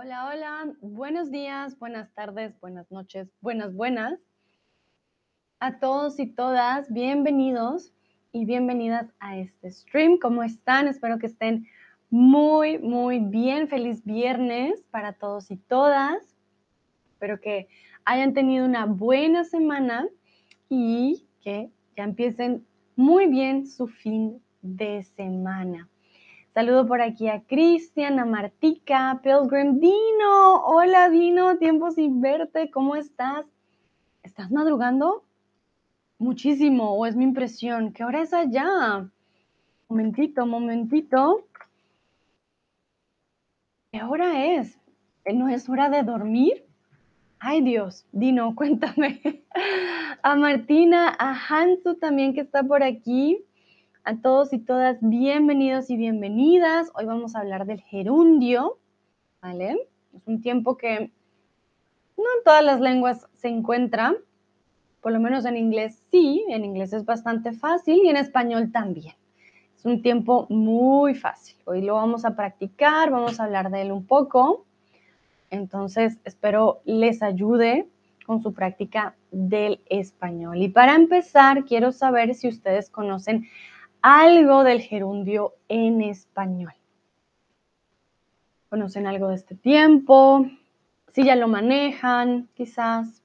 [0.00, 4.20] Hola, hola, buenos días, buenas tardes, buenas noches, buenas, buenas.
[5.58, 7.92] A todos y todas, bienvenidos
[8.30, 10.18] y bienvenidas a este stream.
[10.18, 10.86] ¿Cómo están?
[10.86, 11.66] Espero que estén
[12.10, 13.66] muy, muy bien.
[13.66, 16.36] Feliz viernes para todos y todas.
[17.14, 17.66] Espero que
[18.04, 20.06] hayan tenido una buena semana
[20.68, 25.88] y que ya empiecen muy bien su fin de semana.
[26.58, 30.56] Saludo por aquí a Cristian, a Martica, Pilgrim, Dino.
[30.64, 33.46] Hola Dino, tiempo sin verte, ¿cómo estás?
[34.24, 35.22] ¿Estás madrugando?
[36.18, 37.92] Muchísimo, o es mi impresión.
[37.92, 39.08] ¿Qué hora es allá?
[39.88, 41.46] Momentito, momentito.
[43.92, 44.80] ¿Qué hora es?
[45.32, 46.64] ¿No es hora de dormir?
[47.38, 49.44] Ay Dios, Dino, cuéntame.
[50.24, 53.44] A Martina, a Hansu también que está por aquí.
[54.04, 56.90] A todos y todas, bienvenidos y bienvenidas.
[56.94, 58.78] Hoy vamos a hablar del gerundio,
[59.42, 59.88] ¿vale?
[60.14, 61.12] Es un tiempo que
[62.16, 64.14] no en todas las lenguas se encuentra,
[65.02, 69.14] por lo menos en inglés sí, en inglés es bastante fácil y en español también.
[69.76, 71.56] Es un tiempo muy fácil.
[71.66, 74.64] Hoy lo vamos a practicar, vamos a hablar de él un poco.
[75.50, 77.86] Entonces, espero les ayude
[78.24, 80.58] con su práctica del español.
[80.58, 83.46] Y para empezar, quiero saber si ustedes conocen
[84.02, 86.72] algo del gerundio en español.
[88.68, 90.46] ¿Conocen algo de este tiempo?
[91.12, 93.22] Si ya lo manejan, quizás.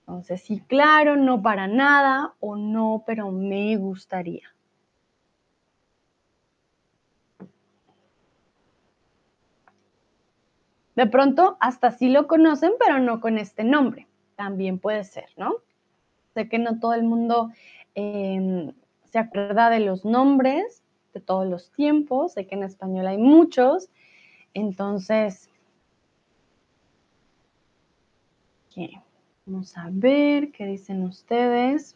[0.00, 4.52] Entonces, sí, claro, no para nada o no, pero me gustaría.
[10.94, 14.08] De pronto, hasta sí lo conocen, pero no con este nombre.
[14.36, 15.54] También puede ser, ¿no?
[16.34, 17.50] Sé que no todo el mundo
[17.94, 18.72] em,
[19.12, 20.82] se acuerda de los nombres
[21.12, 23.90] de todos los tiempos, sé que en español hay muchos,
[24.54, 25.50] entonces,
[29.44, 31.94] vamos a ver qué dicen ustedes.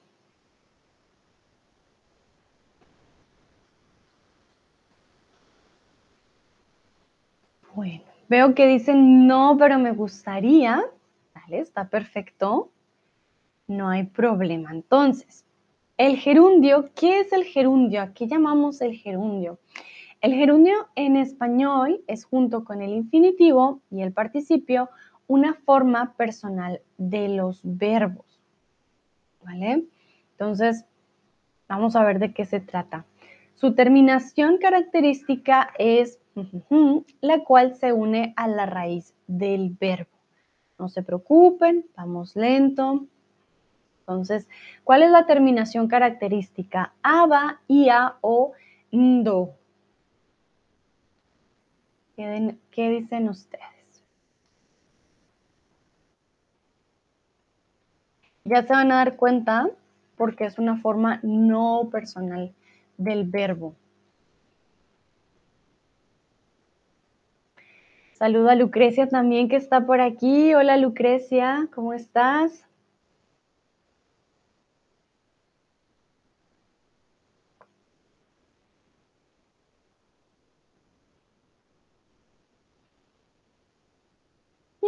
[7.74, 10.84] Bueno, veo que dicen no, pero me gustaría.
[11.34, 12.70] Vale, está perfecto.
[13.66, 14.70] No hay problema.
[14.72, 15.45] Entonces,
[15.98, 18.02] el gerundio, ¿qué es el gerundio?
[18.02, 19.58] ¿A qué llamamos el gerundio?
[20.20, 24.88] El gerundio en español es junto con el infinitivo y el participio
[25.26, 28.40] una forma personal de los verbos.
[29.44, 29.84] ¿Vale?
[30.32, 30.84] Entonces,
[31.68, 33.04] vamos a ver de qué se trata.
[33.54, 36.20] Su terminación característica es
[37.20, 40.10] la cual se une a la raíz del verbo.
[40.78, 43.06] No se preocupen, vamos lento.
[44.06, 44.48] Entonces,
[44.84, 46.92] ¿cuál es la terminación característica?
[47.02, 48.52] Aba, ia o
[48.92, 49.56] ndo.
[52.14, 54.04] ¿Qué, dicen ustedes?
[58.44, 59.68] Ya se van a dar cuenta
[60.16, 62.54] porque es una forma no personal
[62.96, 63.74] del verbo.
[68.12, 70.54] Saludo a Lucrecia también que está por aquí.
[70.54, 72.66] Hola Lucrecia, ¿cómo estás?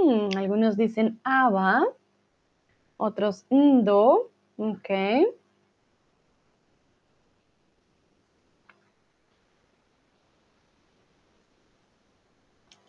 [0.08, 1.84] Hmm, algunos dicen aba,
[2.96, 4.88] otros ndo, ok.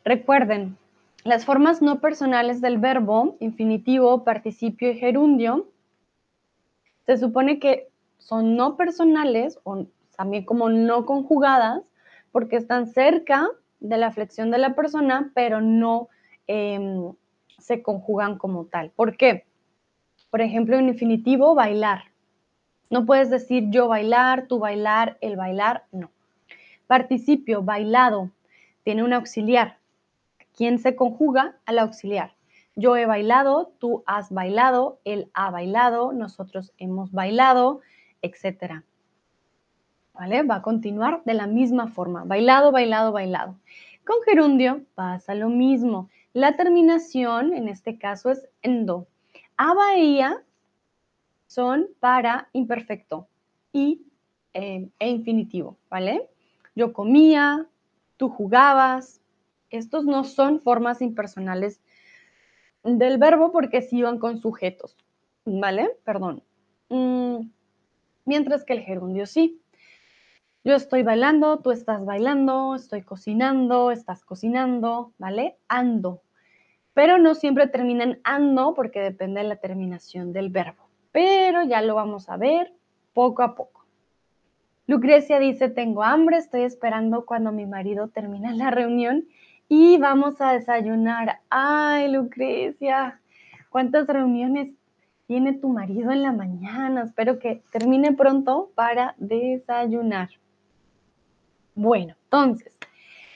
[0.06, 0.78] Recuerden,
[1.26, 5.68] las formas no personales del verbo, infinitivo, participio y gerundio,
[7.06, 11.84] se supone que son no personales o también como no conjugadas
[12.32, 13.50] porque están cerca
[13.82, 16.08] de la flexión de la persona, pero no
[16.52, 17.14] Em,
[17.60, 18.90] se conjugan como tal.
[18.90, 19.46] ¿Por qué?
[20.32, 22.06] Por ejemplo, en infinitivo, bailar.
[22.90, 26.10] No puedes decir yo bailar, tú bailar, el bailar, no.
[26.88, 28.32] Participio, bailado,
[28.84, 29.78] tiene un auxiliar.
[30.58, 32.34] ¿Quién se conjuga al auxiliar?
[32.76, 37.82] Yo he bailado, tú has bailado, él ha bailado, nosotros hemos bailado,
[38.24, 38.82] etc.
[40.16, 40.42] ¿Vale?
[40.42, 42.24] Va a continuar de la misma forma.
[42.24, 43.56] Bailado, bailado, bailado.
[44.04, 46.10] Con gerundio pasa lo mismo.
[46.40, 49.10] La terminación, en este caso, es endo.
[49.58, 50.24] Aba e
[51.48, 53.28] son para imperfecto
[53.74, 54.06] y,
[54.54, 56.30] eh, e infinitivo, ¿vale?
[56.76, 57.68] Yo comía,
[58.16, 59.20] tú jugabas.
[59.70, 61.82] Estos no son formas impersonales
[62.86, 64.96] del verbo porque sí van con sujetos,
[65.44, 65.90] ¿vale?
[66.06, 66.42] Perdón.
[66.88, 67.50] Mm,
[68.24, 69.62] mientras que el gerundio sí.
[70.64, 75.58] Yo estoy bailando, tú estás bailando, estoy cocinando, estás cocinando, ¿vale?
[75.68, 76.22] Ando.
[76.94, 80.90] Pero no siempre termina en ando porque depende de la terminación del verbo.
[81.12, 82.74] Pero ya lo vamos a ver
[83.14, 83.86] poco a poco.
[84.88, 89.26] Lucrecia dice, tengo hambre, estoy esperando cuando mi marido termine la reunión
[89.68, 91.42] y vamos a desayunar.
[91.50, 93.22] Ay, Lucrecia,
[93.70, 94.74] ¿cuántas reuniones
[95.28, 97.04] tiene tu marido en la mañana?
[97.04, 100.30] Espero que termine pronto para desayunar.
[101.76, 102.76] Bueno, entonces,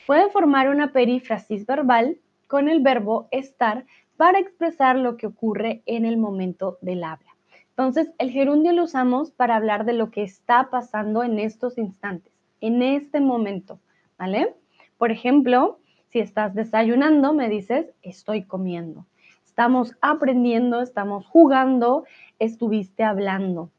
[0.08, 2.18] puede formar una perífrasis verbal
[2.54, 3.84] con el verbo estar
[4.16, 7.36] para expresar lo que ocurre en el momento del habla.
[7.70, 12.32] Entonces, el gerundio lo usamos para hablar de lo que está pasando en estos instantes,
[12.62, 13.80] en este momento,
[14.20, 14.54] ¿vale?
[15.00, 15.80] Por ejemplo,
[16.10, 19.08] si estás desayunando, me dices, estoy comiendo.
[19.44, 22.06] Estamos aprendiendo, estamos jugando,
[22.38, 23.72] estuviste hablando.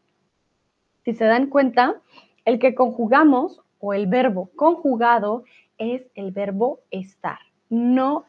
[1.04, 2.02] Si se dan cuenta,
[2.44, 5.44] el que conjugamos o el verbo conjugado
[5.78, 7.38] es el verbo estar,
[7.68, 8.24] no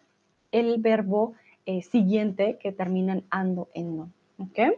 [0.51, 1.33] el verbo
[1.65, 4.09] eh, siguiente que termina en ando, en no.
[4.37, 4.77] ¿Ok?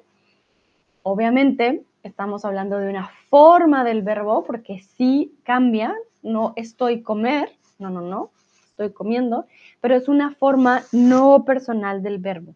[1.03, 7.89] Obviamente estamos hablando de una forma del verbo porque sí cambia, no estoy comer, no,
[7.89, 8.31] no, no,
[8.69, 9.45] estoy comiendo,
[9.81, 12.55] pero es una forma no personal del verbo.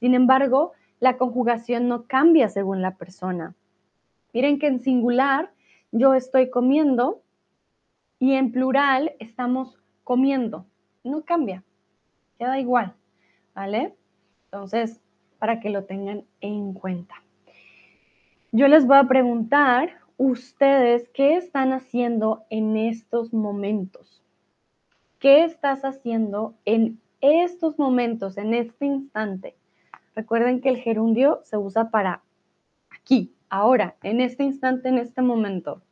[0.00, 3.54] Sin embargo, la conjugación no cambia según la persona.
[4.32, 5.50] Miren que en singular
[5.92, 7.22] yo estoy comiendo
[8.18, 10.66] y en plural estamos comiendo.
[11.04, 11.62] No cambia,
[12.38, 12.94] queda igual,
[13.54, 13.94] ¿vale?
[14.46, 15.00] Entonces,
[15.38, 17.14] para que lo tengan en cuenta.
[18.52, 24.22] Yo les voy a preguntar, ustedes, ¿qué están haciendo en estos momentos?
[25.18, 29.56] ¿Qué estás haciendo en estos momentos, en este instante?
[30.14, 32.22] Recuerden que el gerundio se usa para
[32.90, 35.82] aquí, ahora, en este instante, en este momento.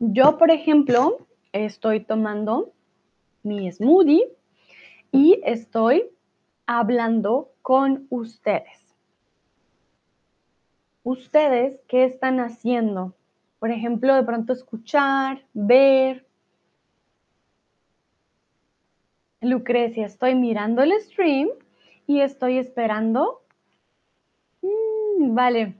[0.00, 2.72] Yo, por ejemplo, estoy tomando
[3.42, 4.28] mi smoothie
[5.10, 6.08] y estoy
[6.66, 8.94] hablando con ustedes.
[11.02, 13.14] ¿Ustedes qué están haciendo?
[13.58, 16.24] Por ejemplo, de pronto escuchar, ver.
[19.40, 21.48] Lucrecia, estoy mirando el stream
[22.06, 23.42] y estoy esperando.
[24.62, 25.74] Mm, vale,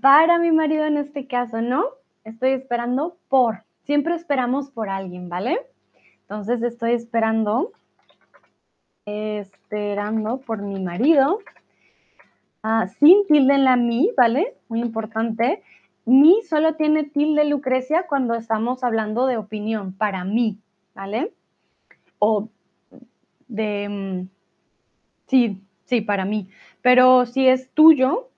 [0.00, 2.03] para mi marido en este caso, ¿no?
[2.24, 3.64] Estoy esperando por.
[3.84, 5.58] Siempre esperamos por alguien, ¿vale?
[6.22, 7.72] Entonces estoy esperando,
[9.04, 11.40] esperando por mi marido.
[12.62, 14.56] Ah, sin tilde en la mi, ¿vale?
[14.68, 15.62] Muy importante.
[16.06, 20.58] Mi solo tiene tilde Lucrecia cuando estamos hablando de opinión, para mí,
[20.94, 21.32] ¿vale?
[22.18, 22.48] O
[23.48, 23.88] de...
[23.88, 24.28] Mm,
[25.26, 26.48] sí, sí, para mí.
[26.80, 28.30] Pero si es tuyo,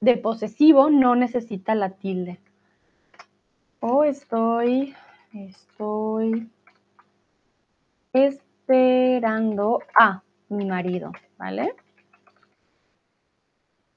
[0.00, 2.38] de posesivo, no necesita la tilde.
[3.80, 4.94] O estoy,
[5.32, 6.50] estoy
[8.12, 11.74] esperando a mi marido, ¿vale?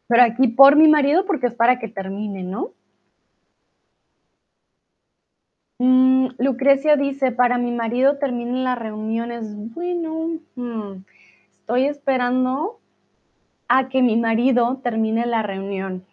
[0.07, 2.73] Pero aquí por mi marido porque es para que termine, ¿no?
[5.79, 9.45] Mm, Lucrecia dice, para mi marido terminen las reuniones.
[9.73, 11.03] Bueno, mm,
[11.49, 12.79] estoy esperando
[13.67, 16.05] a que mi marido termine la reunión.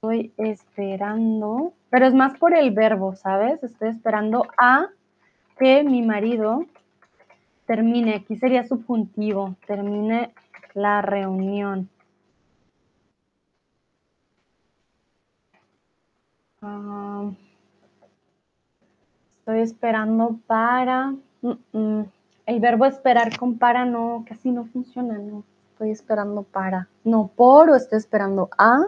[0.00, 3.60] Estoy esperando, pero es más por el verbo, ¿sabes?
[3.64, 4.90] Estoy esperando a
[5.58, 6.66] que mi marido
[7.66, 8.14] termine.
[8.14, 10.32] Aquí sería subjuntivo, termine
[10.74, 11.88] la reunión.
[16.62, 17.32] Ah,
[19.40, 21.12] estoy esperando para...
[21.42, 22.04] Mm, mm,
[22.46, 25.42] el verbo esperar con para no, casi no funciona, no.
[25.72, 26.88] Estoy esperando para.
[27.02, 28.86] No por o estoy esperando a.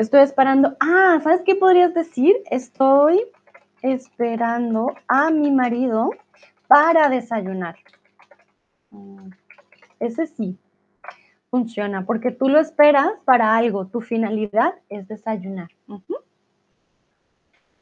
[0.00, 0.78] Estoy esperando.
[0.80, 2.34] Ah, ¿sabes qué podrías decir?
[2.50, 3.20] Estoy
[3.82, 6.08] esperando a mi marido
[6.68, 7.76] para desayunar.
[8.90, 9.28] Mm,
[9.98, 10.58] ese sí
[11.50, 13.88] funciona, porque tú lo esperas para algo.
[13.88, 15.68] Tu finalidad es desayunar.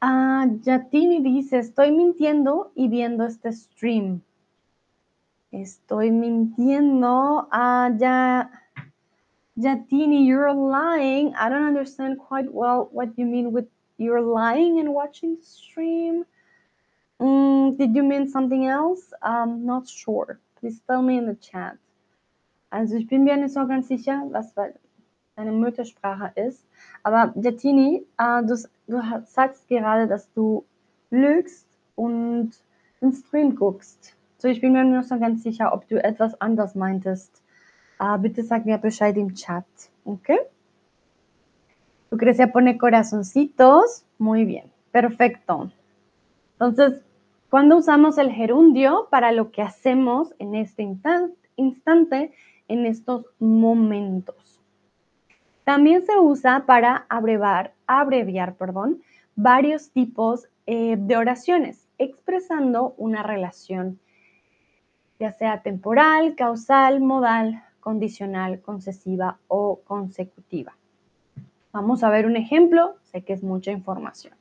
[0.01, 4.23] Ah, Yatini dice, estoy mintiendo y viendo este stream.
[5.53, 7.47] Estoy mintiendo.
[7.53, 8.51] Ah, ya.
[9.59, 11.35] Yatini, you're lying.
[11.35, 16.25] I don't understand quite well what you mean with you're lying and watching the stream.
[17.21, 19.13] Mm, did you mean something else?
[19.21, 20.39] I'm not sure.
[20.61, 21.77] Please tell me in the chat.
[22.71, 26.65] Also ich bin mir nicht so ganz sicher, was deine Muttersprache ist.
[27.03, 30.65] Aber Yatini, äh, du, du sagst gerade, dass du
[31.11, 32.53] lügst und
[33.01, 34.15] den Stream guckst.
[34.39, 37.43] So, ich bin mir noch so ganz sicher, ob du etwas anders meintest.
[38.01, 38.81] Uh, bitte sag mir
[39.35, 39.67] Chat,
[40.05, 40.31] ¿ok?
[42.11, 44.05] Lucrecia pone corazoncitos.
[44.19, 45.71] Muy bien, perfecto.
[46.53, 47.01] Entonces,
[47.51, 50.83] cuando usamos el gerundio para lo que hacemos en este
[51.57, 52.33] instante,
[52.69, 54.61] en estos momentos.
[55.65, 59.03] También se usa para abrevar, abreviar perdón,
[59.35, 63.99] varios tipos eh, de oraciones, expresando una relación,
[65.19, 70.77] ya sea temporal, causal, modal, condicional, concesiva o consecutiva.
[71.73, 74.35] Vamos a ver un ejemplo, sé que es mucha información.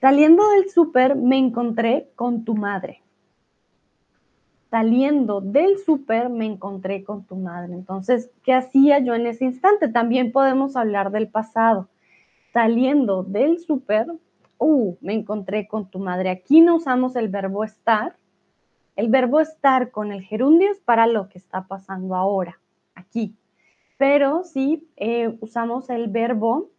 [0.00, 3.02] Saliendo del súper me encontré con tu madre.
[4.70, 7.74] Saliendo del súper me encontré con tu madre.
[7.74, 9.88] Entonces, ¿qué hacía yo en ese instante?
[9.88, 11.88] También podemos hablar del pasado.
[12.52, 14.06] Saliendo del súper,
[14.58, 16.30] uh, me encontré con tu madre.
[16.30, 18.16] Aquí no usamos el verbo estar.
[18.96, 22.60] El verbo estar con el gerundio es para lo que está pasando ahora,
[22.94, 23.36] aquí.
[23.98, 26.70] Pero si eh, usamos el verbo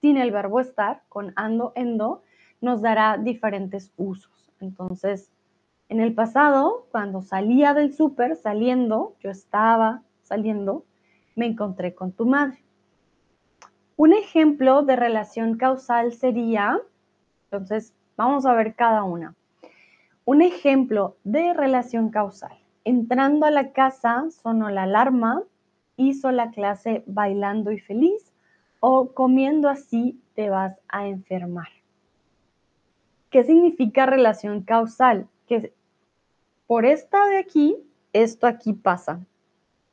[0.00, 2.22] sin el verbo estar, con ando, endo,
[2.60, 4.50] nos dará diferentes usos.
[4.60, 5.30] Entonces,
[5.88, 10.84] en el pasado, cuando salía del súper, saliendo, yo estaba saliendo,
[11.36, 12.62] me encontré con tu madre.
[13.96, 16.80] Un ejemplo de relación causal sería,
[17.44, 19.34] entonces, vamos a ver cada una.
[20.24, 22.56] Un ejemplo de relación causal.
[22.84, 25.42] Entrando a la casa, sonó la alarma,
[25.96, 28.32] hizo la clase bailando y feliz,
[28.80, 31.68] o comiendo así te vas a enfermar.
[33.30, 35.28] ¿Qué significa relación causal?
[35.46, 35.72] Que
[36.66, 37.76] por esta de aquí,
[38.12, 39.20] esto aquí pasa.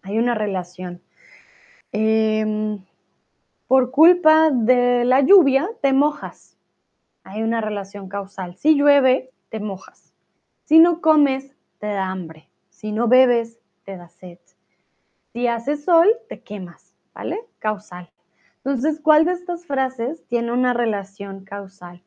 [0.02, 1.02] Hay una relación.
[1.92, 2.80] Em,
[3.68, 6.58] por culpa de la lluvia, te mojas.
[7.24, 8.56] Hay una relación causal.
[8.56, 10.07] Si llueve, te mojas.
[10.68, 12.50] Si no comes, te da hambre.
[12.70, 14.38] Si no bebes, te da sed.
[15.32, 17.40] Si hace sol, te quemas, ¿vale?
[17.60, 18.10] Causal.
[18.66, 22.02] Entonces, ¿cuál de estas frases tiene una relación causal?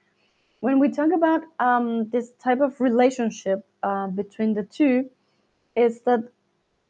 [0.61, 5.09] When we talk about um, this type of relationship uh, between the two,
[5.75, 6.21] is that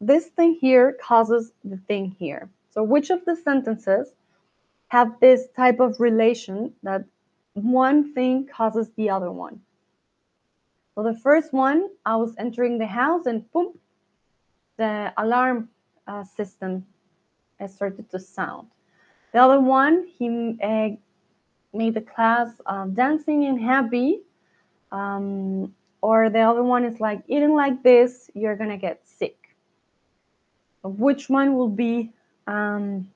[0.01, 2.49] this thing here causes the thing here.
[2.71, 4.13] So, which of the sentences
[4.89, 7.05] have this type of relation that
[7.55, 9.61] one thing causes the other one?
[11.01, 13.73] So, the first one, I was entering the house and boom,
[14.77, 15.71] the alarm
[16.07, 16.85] uh, system
[17.67, 18.69] started to sound.
[19.33, 20.91] The other one, he uh,
[21.73, 24.21] made the class uh, dancing and happy.
[24.93, 29.39] Um, or the other one is like eating like this, you're gonna get sick.
[30.85, 32.13] Which one will be
[32.47, 33.11] um,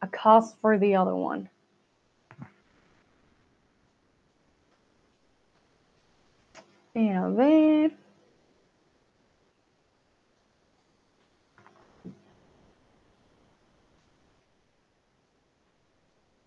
[0.00, 1.48] a cause for the other one?
[6.98, 7.92] A ver.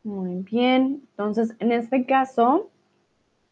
[0.04, 1.04] Muy bien.
[1.12, 2.70] Entonces, en este caso,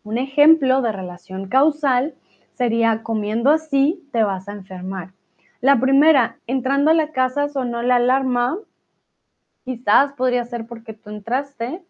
[0.04, 2.16] un ejemplo de relación causal
[2.56, 5.14] sería comiendo así te vas a enfermar.
[5.62, 8.58] La primera, entrando a la casa sonó la alarma.
[9.64, 11.82] Quizás podría ser porque tú entraste,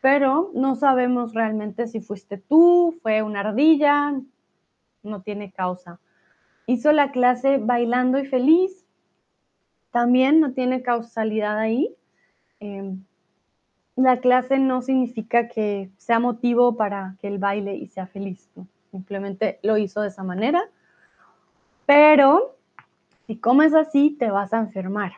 [0.00, 4.14] pero no sabemos realmente si fuiste tú, fue una ardilla,
[5.06, 5.98] no tiene causa.
[6.66, 8.84] Hizo la clase bailando y feliz,
[9.90, 11.94] también no tiene causalidad ahí.
[12.60, 13.02] Em,
[13.96, 18.50] la clase no significa que sea motivo para que él baile y sea feliz,
[18.90, 20.68] simplemente lo hizo de esa manera.
[21.86, 22.56] Pero
[23.26, 25.12] si comes así, te vas a enfermar.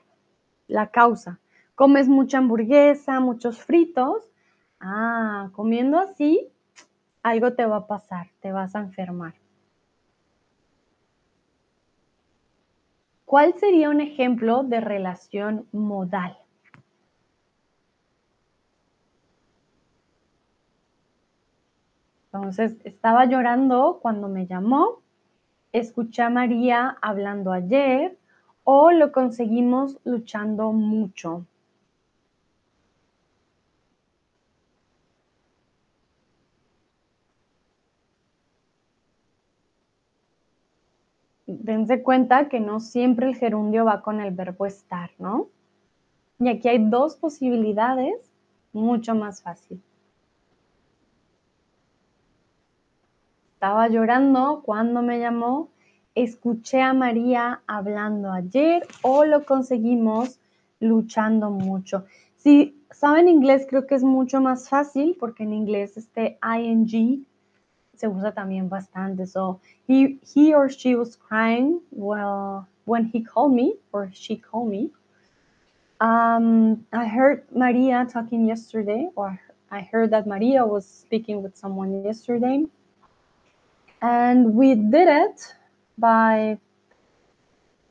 [0.68, 1.40] La causa,
[1.74, 4.30] comes mucha hamburguesa, muchos fritos,
[4.80, 6.48] ah, comiendo así,
[7.22, 9.34] algo te va a pasar, te vas a enfermar.
[13.28, 16.38] ¿Cuál sería un ejemplo de relación modal?
[22.32, 25.02] Entonces, estaba llorando cuando me llamó,
[25.72, 28.16] escuché a María hablando ayer
[28.64, 31.44] o lo conseguimos luchando mucho.
[41.68, 45.48] Dense cuenta que no siempre el gerundio va con el verbo estar, ¿no?
[46.38, 48.14] Y aquí hay dos posibilidades,
[48.72, 49.78] mucho más fácil.
[53.52, 55.68] Estaba llorando cuando me llamó.
[56.14, 60.40] Escuché a María hablando ayer o lo conseguimos
[60.80, 62.06] luchando mucho.
[62.36, 67.26] Si saben inglés, creo que es mucho más fácil porque en inglés este ing
[67.98, 69.26] se usa también bastante.
[69.26, 74.70] So he, he or she was crying well when he called me or she called
[74.70, 74.90] me.
[76.00, 79.40] Um, I heard Maria talking yesterday, or
[79.70, 82.64] I heard that Maria was speaking with someone yesterday.
[84.00, 85.54] And we did it
[85.98, 86.58] by,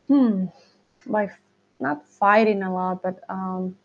[0.08, 0.46] hmm,
[1.06, 1.32] by
[1.82, 3.76] not fighting a lot, but um,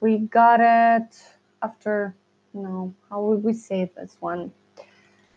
[0.00, 1.16] we got it
[1.62, 2.16] after,
[2.52, 4.52] no, how would we say this one?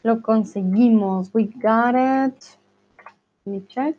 [0.06, 1.34] Lo conseguimos.
[1.34, 2.58] We got it.
[3.44, 3.96] Let me check.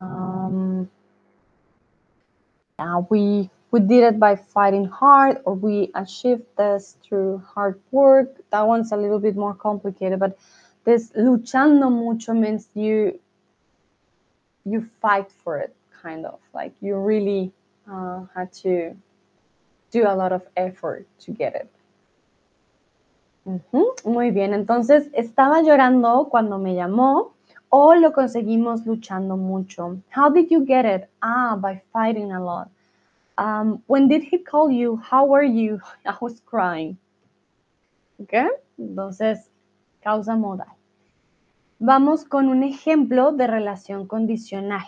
[0.00, 0.90] Um,
[2.76, 8.34] yeah, we we did it by fighting hard, or we achieved this through hard work.
[8.50, 10.36] That one's a little bit more complicated, but
[10.84, 13.20] this luchando mucho means you
[14.64, 15.72] you fight for it,
[16.02, 17.52] kind of like you really
[17.88, 18.96] uh, had to
[19.92, 21.70] do a lot of effort to get it.
[24.04, 27.34] Muy bien, entonces estaba llorando cuando me llamó
[27.70, 29.98] o lo conseguimos luchando mucho.
[30.14, 31.08] How did you get it?
[31.20, 32.68] Ah, by fighting a lot.
[33.38, 35.00] Um, when did he call you?
[35.10, 35.80] How were you?
[36.04, 36.98] I was crying.
[38.18, 38.34] ¿Ok?
[38.76, 39.50] Entonces,
[40.02, 40.68] causa modal.
[41.78, 44.84] Vamos con un ejemplo de relación condicional.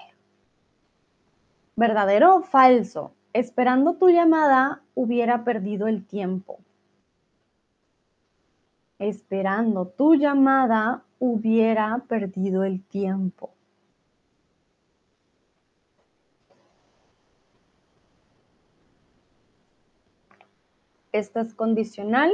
[1.77, 3.13] ¿Verdadero o falso?
[3.33, 6.59] Esperando tu llamada hubiera perdido el tiempo.
[9.03, 13.51] Esperando tu llamada hubiera perdido el tiempo.
[21.11, 22.31] Esta es condicional,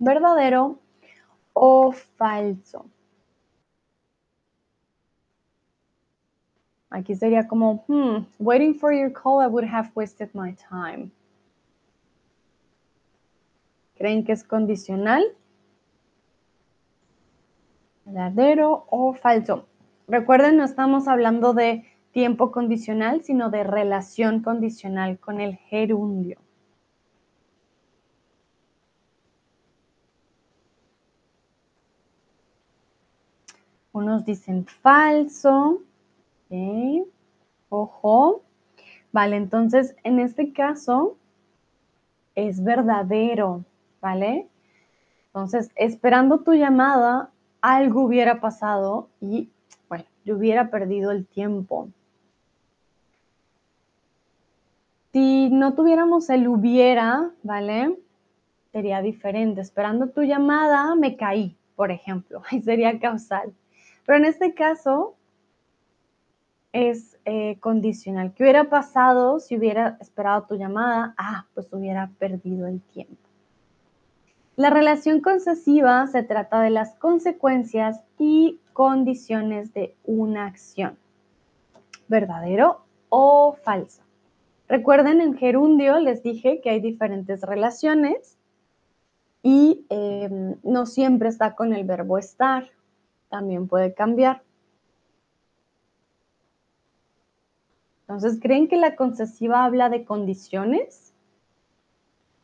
[0.00, 0.80] verdadero
[1.52, 2.86] o falso.
[6.90, 11.12] Aquí sería como, hmm, waiting for your call, I would have wasted my time.
[13.98, 15.24] ¿Creen que es condicional?
[18.04, 19.66] ¿Verdadero o falso?
[20.06, 26.38] Recuerden, no estamos hablando de tiempo condicional, sino de relación condicional con el gerundio.
[33.92, 35.82] Unos dicen falso.
[37.68, 38.42] Ojo.
[39.10, 41.16] Vale, entonces en este caso
[42.34, 43.64] es verdadero,
[44.00, 44.48] ¿vale?
[45.26, 47.30] Entonces, esperando tu llamada,
[47.60, 49.50] algo hubiera pasado y,
[49.88, 51.88] bueno, yo hubiera perdido el tiempo.
[55.12, 57.98] Si no tuviéramos el hubiera, ¿vale?
[58.72, 59.60] Sería diferente.
[59.60, 62.42] Esperando tu llamada, me caí, por ejemplo.
[62.50, 63.54] Ahí sería causal.
[64.04, 65.14] Pero en este caso
[66.72, 68.32] es eh, condicional.
[68.34, 71.14] ¿Qué hubiera pasado si hubiera esperado tu llamada?
[71.16, 73.27] Ah, pues hubiera perdido el tiempo.
[74.58, 80.98] La relación concesiva se trata de las consecuencias y condiciones de una acción.
[82.08, 84.02] ¿Verdadero o falso?
[84.66, 88.36] Recuerden, en gerundio les dije que hay diferentes relaciones
[89.44, 92.68] y eh, no siempre está con el verbo estar.
[93.28, 94.42] También puede cambiar.
[98.00, 101.07] Entonces, ¿creen que la concesiva habla de condiciones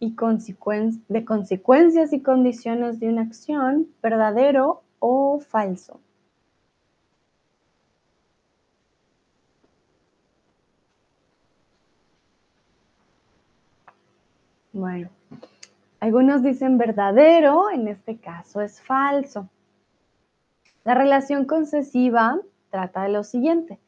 [0.05, 0.17] y
[1.09, 6.01] de consecuencias y condiciones de una acción, verdadero o falso?
[14.73, 15.09] Bueno,
[16.01, 19.49] algunos dicen verdadero, en este caso es falso.
[20.85, 22.41] La relación concesiva
[22.71, 23.79] trata de lo siguiente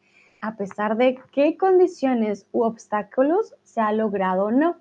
[0.46, 4.76] a pesar de qué condiciones u obstáculos se ha logrado o no.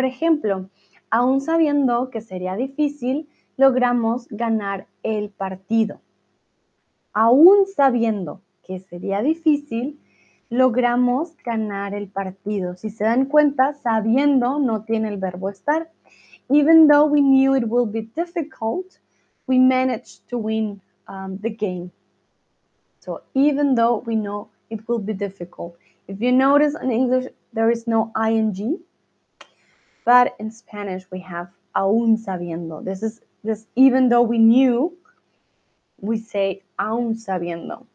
[0.00, 0.70] Por ejemplo,
[1.10, 6.00] aún sabiendo que sería difícil, logramos ganar el partido.
[7.12, 10.00] Aún sabiendo que sería difícil,
[10.48, 12.76] logramos ganar el partido.
[12.76, 15.90] Si se dan cuenta, sabiendo no tiene el verbo estar.
[16.48, 18.86] Even though we knew it will be difficult,
[19.46, 21.90] we managed to win um, the game.
[23.00, 25.76] So even though we know it will be difficult.
[26.08, 28.80] If you notice in English, there is no ing,
[30.10, 32.84] but in Spanish we have aún sabiendo.
[32.84, 34.92] This is this, even though we knew,
[36.00, 37.86] we say aún sabiendo.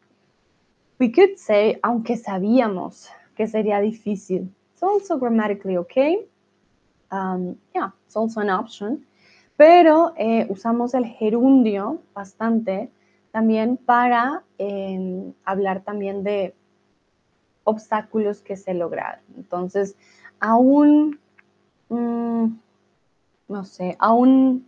[0.98, 4.48] We could say aunque sabíamos que sería difícil.
[4.72, 6.24] It's also grammatically okay.
[7.10, 9.04] Um, yeah, it's also an option.
[9.58, 12.88] Pero eh, usamos el gerundio bastante
[13.30, 16.54] también para eh, hablar también de
[17.64, 19.20] obstáculos que se lograron.
[19.36, 19.96] Entonces,
[20.40, 21.20] aún,
[21.88, 22.46] mm,
[23.48, 24.66] no sé, aún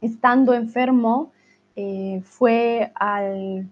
[0.00, 1.32] estando enfermo,
[1.76, 3.68] eh, fue al,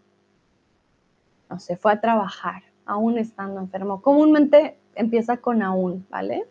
[1.48, 4.02] no sé, fue a trabajar, aún estando enfermo.
[4.02, 6.46] Comúnmente empieza con aún, ¿vale?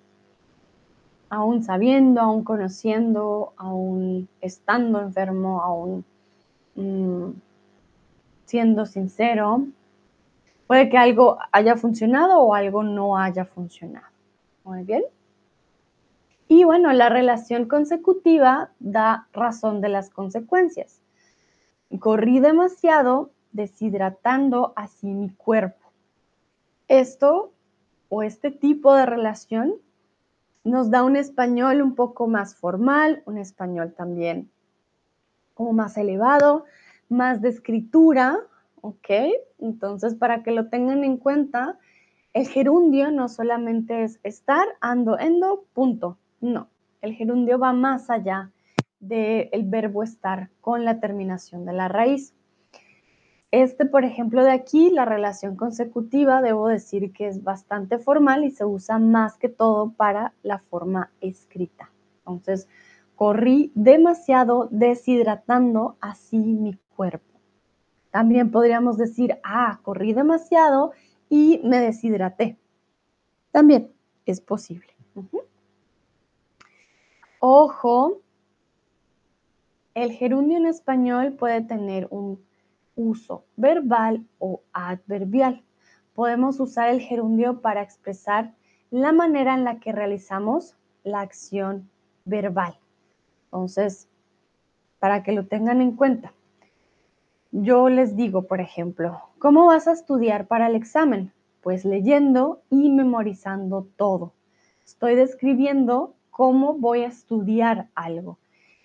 [1.29, 6.05] Aún sabiendo, aún conociendo, aún estando enfermo, aún
[6.75, 7.31] mm,
[8.45, 9.65] siendo sincero.
[10.67, 14.07] Puede que algo haya funcionado o algo no haya funcionado.
[14.63, 15.03] Muy bien.
[16.53, 20.99] Y bueno, la relación consecutiva da razón de las consecuencias.
[21.97, 25.93] Corrí demasiado deshidratando así mi cuerpo.
[26.89, 27.53] Esto
[28.09, 29.75] o este tipo de relación
[30.65, 34.51] nos da un español un poco más formal, un español también
[35.53, 36.65] como más elevado,
[37.07, 38.37] más de escritura,
[38.81, 39.09] ¿ok?
[39.59, 41.79] Entonces, para que lo tengan en cuenta,
[42.33, 46.17] el gerundio no solamente es estar, ando, endo, punto.
[46.41, 46.69] No,
[47.01, 48.51] el gerundio va más allá
[48.99, 52.33] del verbo estar con la terminación de la raíz.
[53.51, 58.51] Este, por ejemplo, de aquí, la relación consecutiva, debo decir que es bastante formal y
[58.51, 61.91] se usa más que todo para la forma escrita.
[62.19, 62.67] Entonces,
[63.15, 67.39] corrí demasiado deshidratando así mi cuerpo.
[68.09, 70.91] También podríamos decir, ah, corrí demasiado
[71.29, 72.57] y me deshidraté.
[73.51, 73.91] También
[74.25, 74.87] es posible.
[77.43, 78.21] Ojo,
[79.95, 82.39] el gerundio en español puede tener un
[82.95, 85.63] uso verbal o adverbial.
[86.13, 88.53] Podemos usar el gerundio para expresar
[88.91, 91.89] la manera en la que realizamos la acción
[92.25, 92.77] verbal.
[93.45, 94.07] Entonces,
[94.99, 96.33] para que lo tengan en cuenta,
[97.51, 101.33] yo les digo, por ejemplo, ¿cómo vas a estudiar para el examen?
[101.63, 104.31] Pues leyendo y memorizando todo.
[104.85, 108.39] Estoy describiendo cómo voy a estudiar algo.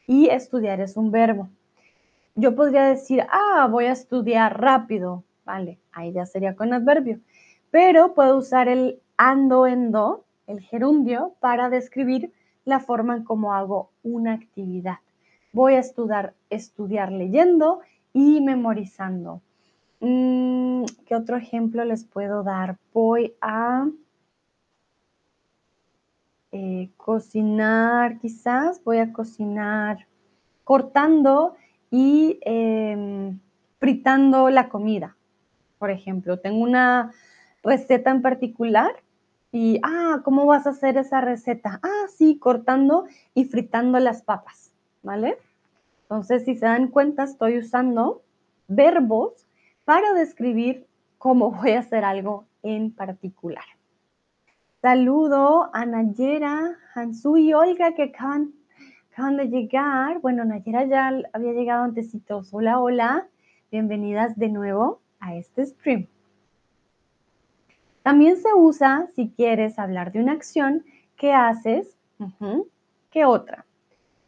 [0.07, 1.49] Y estudiar es un verbo.
[2.35, 5.25] Yo podría decir, ah, voy a estudiar rápido.
[5.47, 7.19] Vale, ahí ya sería con adverbio.
[7.71, 12.31] Pero puedo usar el ando en do, el gerundio, para describir
[12.66, 14.99] la forma en cómo hago una actividad.
[15.55, 17.81] Voy a estudiar, estudiar leyendo
[18.12, 19.40] y memorizando.
[20.01, 22.77] Mm, ¿Qué otro ejemplo les puedo dar?
[22.92, 23.88] Voy a
[26.53, 30.07] eh, cocinar, quizás voy a cocinar
[30.65, 31.55] cortando
[31.91, 33.39] y em,
[33.79, 35.17] fritando la comida.
[35.79, 37.13] Por ejemplo, tengo una
[37.63, 38.93] receta en particular
[39.53, 41.81] y, ah, ¿cómo vas a hacer esa receta?
[41.83, 45.39] Ah, sí, cortando y fritando las papas, ¿vale?
[46.03, 48.23] Entonces, si se dan cuenta, estoy usando
[48.69, 49.47] verbos
[49.85, 50.87] para describir
[51.19, 53.65] cómo voy a hacer algo en particular.
[54.87, 58.53] Saludo a Nayera, Hansu y Olga que acaban,
[59.37, 60.20] de llegar.
[60.20, 62.55] Bueno, Nayera ya había llegado antesitos.
[62.55, 63.27] Hola, hola.
[63.72, 66.07] Bienvenidas de nuevo a este stream.
[68.05, 70.85] También se usa si quieres hablar de una acción
[71.16, 71.99] que haces
[73.11, 73.66] que otra.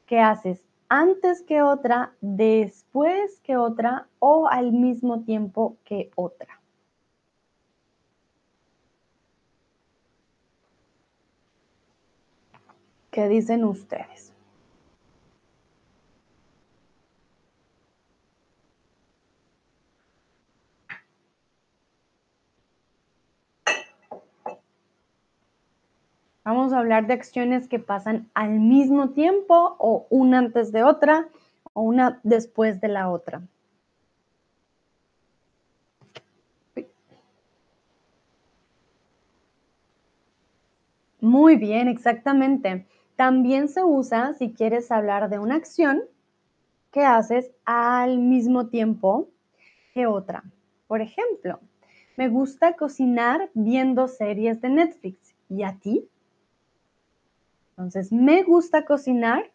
[0.07, 6.58] Que haces antes que otra, después que otra o al mismo tiempo que otra.
[13.11, 14.33] ¿Qué dicen ustedes?
[26.45, 31.29] Vamos a hablar de acciones que pasan al mismo tiempo o una antes de otra
[31.75, 33.43] o una después de la otra.
[41.21, 42.87] Muy bien, exactamente.
[43.19, 46.05] También se usa si quieres hablar de una acción
[46.93, 49.29] que haces al mismo tiempo
[49.93, 50.45] que otra.
[50.87, 51.59] Por ejemplo,
[52.17, 55.35] me gusta cocinar viendo series de Netflix.
[55.49, 56.09] ¿Y a ti?
[57.71, 59.51] Entonces, me gusta cocinar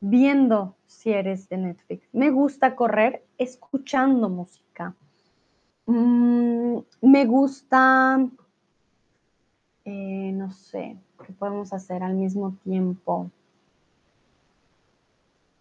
[0.00, 2.08] viendo series de Netflix.
[2.14, 4.94] Me gusta correr escuchando música.
[5.84, 8.26] Mm, me gusta,
[9.84, 13.30] eh, no sé, ¿Qué podemos hacer al mismo tiempo?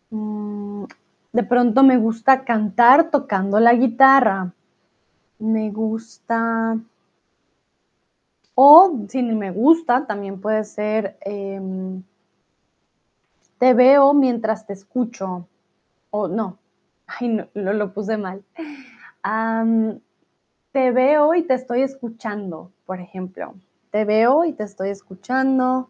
[0.09, 0.85] Mm,
[1.31, 4.53] de pronto me gusta cantar tocando la guitarra.
[5.39, 6.77] Me gusta...
[8.55, 11.17] O si me gusta, también puede ser...
[11.21, 12.03] Em,
[13.59, 15.47] te veo mientras te escucho.
[16.09, 16.57] O no,
[17.05, 18.43] ay, no, lo, puse mal.
[20.71, 23.53] te veo y te estoy escuchando, por ejemplo
[23.91, 25.89] te veo y te estoy escuchando.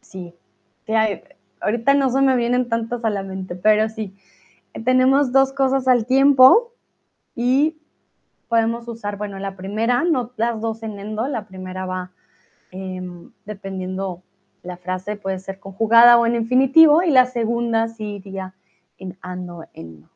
[0.00, 0.34] sí.
[1.60, 4.16] ahorita no se me vienen tantas a la mente, pero sí.
[4.84, 6.72] Tenemos dos cosas al tiempo
[7.36, 7.78] y
[8.48, 12.10] podemos usar, bueno, la primera, no las dos en endo, la primera va
[12.70, 14.22] em, dependiendo
[14.62, 18.54] la frase, puede ser conjugada o en infinitivo, y la segunda sí iría
[18.98, 20.13] en ando, endo.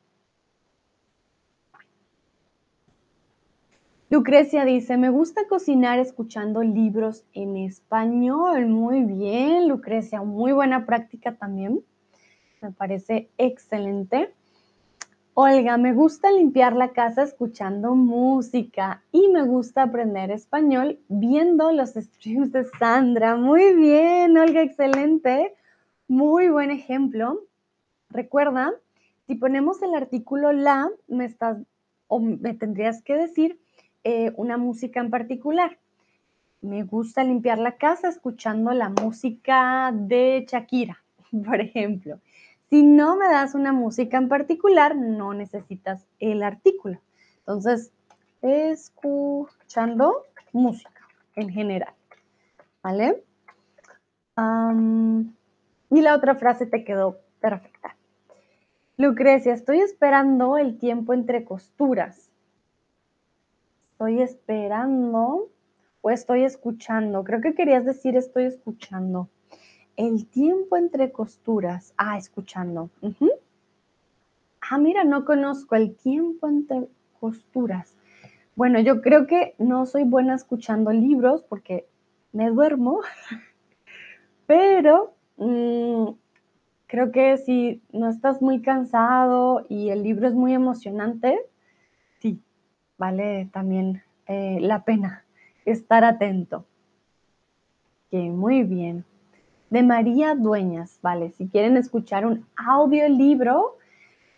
[4.10, 8.66] Lucrecia dice, me gusta cocinar escuchando libros en español.
[8.66, 11.84] Muy bien, Lucrecia, muy buena práctica también.
[12.62, 14.32] Me parece excelente.
[15.34, 21.90] Olga, me gusta limpiar la casa escuchando música y me gusta aprender español viendo los
[21.90, 23.36] streams de Sandra.
[23.36, 25.54] Muy bien, Olga, excelente.
[26.08, 27.42] Muy buen ejemplo.
[28.08, 28.72] Recuerda,
[29.26, 31.58] si ponemos el artículo la, me estás
[32.06, 33.60] o me tendrías que decir
[34.10, 35.78] eh, una música en particular.
[36.62, 41.04] Me gusta limpiar la casa escuchando la música de Shakira,
[41.44, 42.18] por ejemplo.
[42.70, 46.98] Si no me das una música en particular, no necesitas el artículo.
[47.40, 47.92] Entonces,
[48.40, 51.92] escuchando música en general.
[52.82, 53.22] ¿Vale?
[55.90, 57.96] y la otra frase te quedó perfecta.
[58.96, 62.27] Lucrecia, estoy esperando el tiempo entre costuras.
[63.98, 65.48] Estoy esperando
[66.02, 67.24] o estoy escuchando.
[67.24, 69.28] Creo que querías decir estoy escuchando.
[69.96, 71.94] El tiempo entre costuras.
[71.96, 72.90] Ah, escuchando.
[74.60, 76.86] Ah, mira, no conozco el tiempo entre
[77.18, 77.96] costuras.
[78.54, 81.88] Bueno, yo creo que no soy buena escuchando libros porque
[82.32, 83.00] me duermo,
[84.46, 86.10] pero mm,
[86.86, 91.36] creo que si no estás muy cansado y el libro es muy emocionante,
[92.98, 95.24] vale también eh, la pena
[95.64, 96.66] estar atento.
[98.10, 99.04] Que muy bien
[99.70, 101.30] de María Dueñas, ¿vale?
[101.32, 103.76] Si quieren escuchar un audiolibro,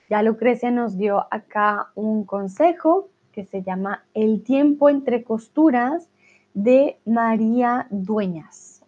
[0.08, 6.08] ya Lucrecia nos dio acá un consejo que se llama El tiempo entre costuras
[6.52, 8.82] de María Dueñas.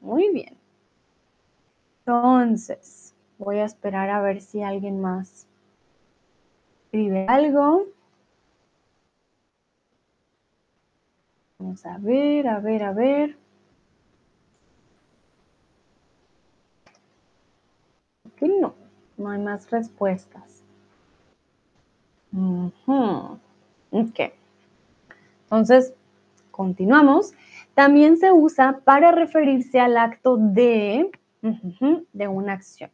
[0.00, 0.56] muy bien.
[2.00, 5.46] Entonces, voy a esperar a ver si alguien más
[6.84, 7.86] escribe algo.
[11.58, 13.38] Vamos a ver, a ver, a ver.
[18.36, 18.74] que no,
[19.16, 20.62] no hay más respuestas.
[23.90, 24.20] Ok.
[25.44, 25.94] Entonces,
[26.50, 27.32] continuamos.
[27.74, 31.10] También se usa para referirse al acto de,
[32.12, 32.90] de una acción.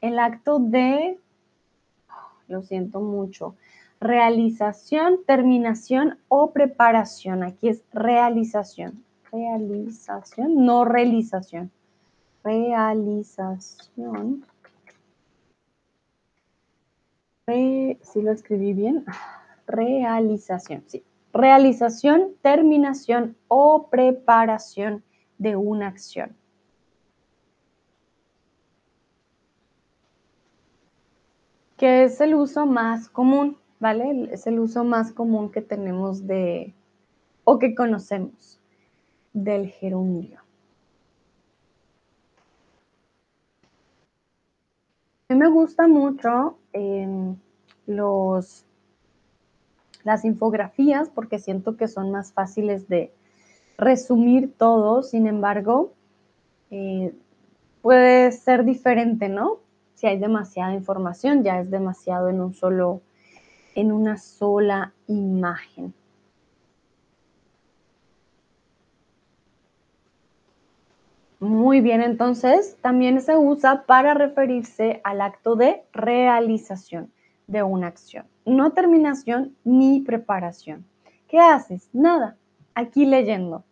[0.00, 1.18] El acto de,
[2.48, 3.54] lo siento mucho,
[4.02, 7.42] realización, terminación o preparación.
[7.42, 9.04] Aquí es realización.
[9.30, 11.70] Realización, no realización.
[12.44, 14.44] Realización
[18.02, 19.04] si lo escribí bien,
[19.66, 21.04] realización, sí.
[21.32, 25.02] Realización, terminación o preparación
[25.38, 26.36] de una acción.
[31.76, 34.28] Que es el uso más común, ¿vale?
[34.30, 36.72] Es el uso más común que tenemos de,
[37.42, 38.60] o que conocemos
[39.32, 40.38] del gerundio.
[45.28, 47.34] A mí me gusta mucho em,
[47.88, 48.64] los,
[50.04, 53.12] las infografías porque siento que son más fáciles de
[53.76, 55.92] resumir todo, sin embargo,
[56.70, 57.12] eh,
[57.80, 59.58] puede ser diferente, ¿no?
[59.94, 63.00] Si hay demasiada información, ya es demasiado en un solo,
[63.74, 65.94] en una sola imagen.
[71.42, 77.10] Muy bien, entonces también se usa para referirse al acto de realización
[77.48, 80.84] de una acción, no terminación ni preparación.
[81.26, 81.88] ¿Qué haces?
[81.92, 82.36] Nada,
[82.76, 83.64] aquí leyendo.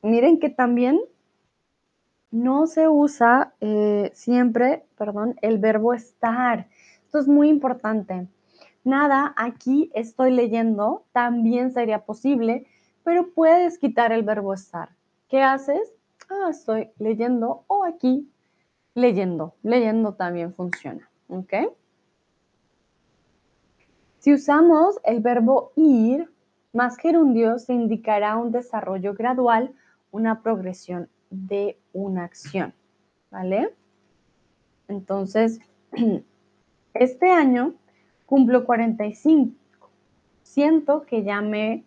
[0.00, 0.98] Miren que también
[2.30, 6.68] no se usa eh, siempre, perdón, el verbo estar.
[7.04, 8.26] Esto es muy importante.
[8.84, 12.66] Nada, aquí estoy leyendo, también sería posible,
[13.02, 14.90] pero puedes quitar el verbo estar.
[15.28, 15.94] ¿Qué haces?
[16.30, 18.30] ah, estoy leyendo o aquí
[18.94, 19.54] leyendo.
[19.62, 21.08] Leyendo también funciona.
[21.28, 21.52] ¿Ok?
[24.18, 26.30] Si usamos el verbo ir
[26.72, 29.74] más gerundio, se indicará un desarrollo gradual,
[30.10, 32.74] una progresión de una acción.
[33.30, 33.74] ¿Vale?
[34.88, 35.60] Entonces,
[36.94, 37.74] este año
[38.26, 39.54] cumplo 45.
[40.42, 41.84] Siento que ya me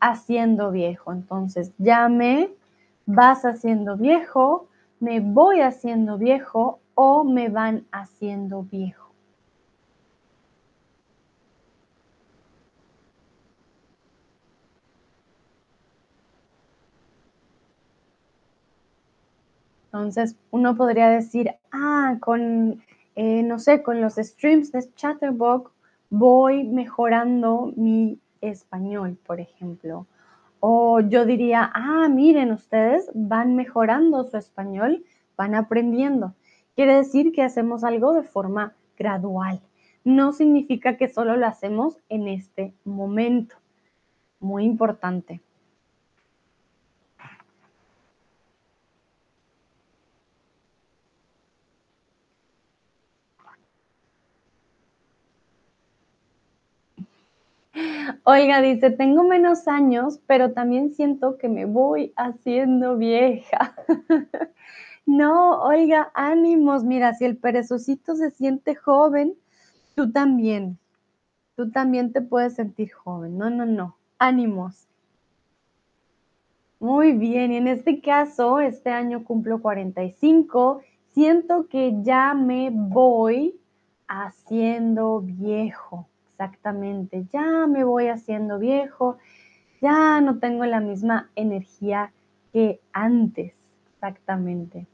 [0.00, 1.12] haciendo viejo.
[1.12, 2.50] Entonces, ya me
[3.06, 4.68] vas haciendo viejo,
[5.00, 9.08] me voy haciendo viejo o me van haciendo viejo.
[19.86, 22.82] Entonces, uno podría decir, ah, con,
[23.20, 25.72] eh, no sé, con los streams de Chatterbox
[26.08, 30.06] voy mejorando mi español, por ejemplo.
[30.60, 35.04] O yo diría, ah, miren, ustedes van mejorando su español,
[35.36, 36.34] van aprendiendo.
[36.76, 39.60] Quiere decir que hacemos algo de forma gradual.
[40.04, 43.56] No significa que solo lo hacemos en este momento.
[44.38, 45.40] Muy importante.
[58.24, 63.74] Olga dice, tengo menos años, pero también siento que me voy haciendo vieja.
[65.06, 66.84] no, Olga, ánimos.
[66.84, 69.34] Mira, si el perezosito se siente joven,
[69.94, 70.78] tú también.
[71.56, 73.36] Tú también te puedes sentir joven.
[73.36, 73.96] No, no, no.
[74.18, 74.88] Ánimos.
[76.80, 80.80] Muy bien, y en este caso, este año cumplo 45.
[81.08, 83.58] Siento que ya me voy
[84.06, 86.07] haciendo viejo.
[86.38, 89.18] Exactamente, ya me voy haciendo viejo,
[89.80, 92.12] ya no tengo la misma energía
[92.52, 93.54] que antes.
[93.94, 94.86] Exactamente.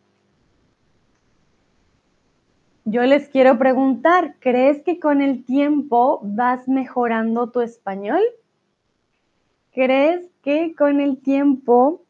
[2.87, 8.23] Yo les quiero preguntar, ¿crees que con el tiempo vas mejorando tu español?
[9.71, 12.01] ¿Crees que con el tiempo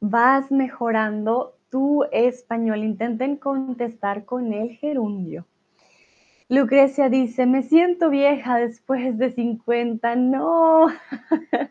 [0.00, 2.84] vas mejorando tu español?
[2.84, 5.46] Intenten contestar con el gerundio.
[6.50, 10.16] Lucrecia dice, me siento vieja después de 50.
[10.16, 10.88] No,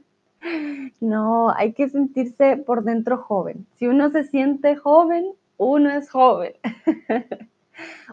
[1.01, 3.67] no, hay que sentirse por dentro joven.
[3.75, 6.53] Si uno se siente joven, uno es joven.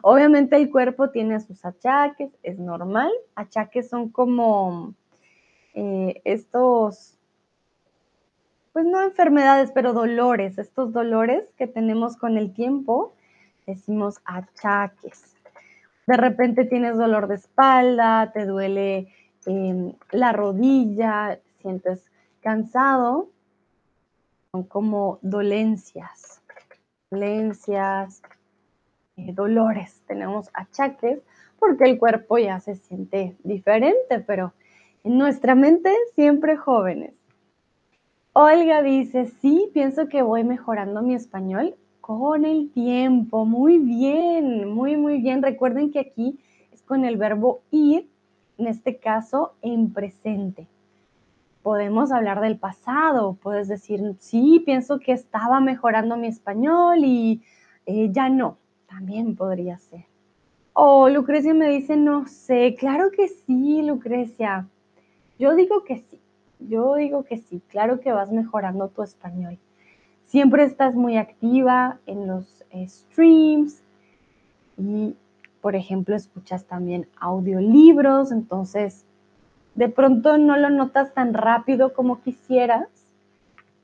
[0.03, 3.13] Obviamente el cuerpo tiene sus achaques, es normal.
[3.37, 4.93] Achaques son como
[5.73, 7.17] eh, estos,
[8.73, 13.15] pues no enfermedades, pero dolores, estos dolores que tenemos con el tiempo,
[13.69, 15.36] decimos achaques
[16.07, 19.09] de repente tienes dolor de espalda, te duele
[19.47, 22.05] em, la rodilla, sientes
[22.41, 23.31] cansado,
[24.53, 26.41] son como dolencias,
[27.11, 28.23] dolencias,
[29.17, 31.21] eh, dolores, tenemos achaques
[31.59, 34.53] porque el cuerpo ya se siente diferente, pero
[35.03, 37.15] en nuestra mente siempre jóvenes.
[38.33, 41.75] Olga dice, sí, pienso que voy mejorando mi español
[42.07, 43.45] con el tiempo.
[43.45, 45.43] Muy bien, muy, muy bien.
[45.43, 46.39] Recuerden que aquí
[46.73, 48.09] es con el verbo ir,
[48.59, 50.69] en este caso en presente.
[51.65, 57.43] Podemos hablar del pasado, puedes decir, sí, pienso que estaba mejorando mi español y
[57.87, 58.57] eh, ya no,
[58.89, 60.05] también podría ser.
[60.75, 64.69] O Lucrecia me dice, no sé, claro que sí, Lucrecia.
[65.41, 66.21] Yo digo que sí,
[66.61, 69.59] yo digo que sí, claro que vas mejorando tu español.
[70.37, 73.83] Siempre estás muy activa en los eh, streams
[74.77, 75.17] y,
[75.63, 79.07] por ejemplo, escuchas también audiolibros, entonces
[79.77, 82.87] de pronto no lo notas tan rápido como quisieras,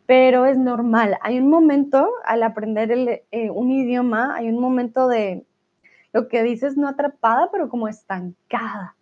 [0.05, 1.17] pero es normal.
[1.23, 5.47] Hay un momento al aprender eh, un idioma, hay un momento de
[6.13, 8.95] lo que dices no atrapada, pero como estancada.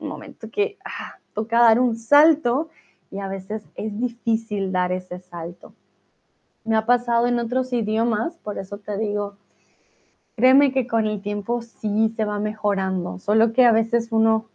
[0.00, 2.70] Un momento que ah, toca dar un salto
[3.12, 5.74] y a veces es difícil dar ese salto.
[6.64, 9.36] Me ha pasado en otros idiomas, por eso te digo,
[10.36, 14.46] créeme que con el tiempo sí se va mejorando, solo que a veces uno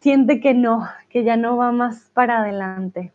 [0.00, 3.12] siente que no, que ya no va más para adelante.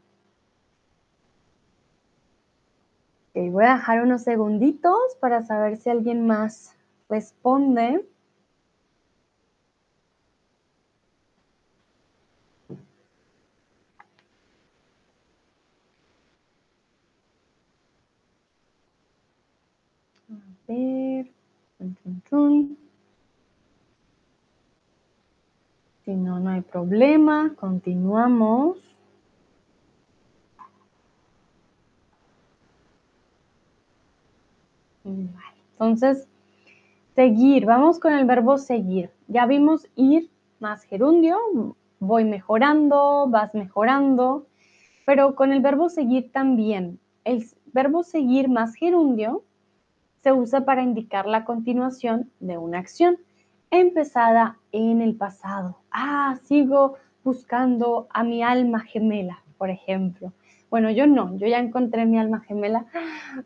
[3.33, 6.75] voy a dejar unos segunditos para saber si alguien más
[7.09, 8.05] responde.
[20.67, 21.31] Ver.
[26.05, 27.53] Si no, no hay problema.
[27.55, 28.77] Continuamos.
[35.03, 36.27] Entonces,
[37.15, 37.65] seguir.
[37.65, 39.09] Vamos con el verbo seguir.
[39.27, 41.37] Ya vimos ir más gerundio.
[41.99, 44.47] Voy mejorando, vas mejorando.
[45.05, 46.99] Pero con el verbo seguir también.
[47.25, 49.43] El verbo seguir más gerundio
[50.23, 53.17] se usa para indicar la continuación de una acción
[53.71, 55.77] empezada en el pasado.
[55.91, 56.95] Ah, sigo
[57.25, 60.31] buscando a mi alma gemela, por ejemplo.
[60.69, 62.85] Bueno, yo no, yo ya encontré mi alma gemela,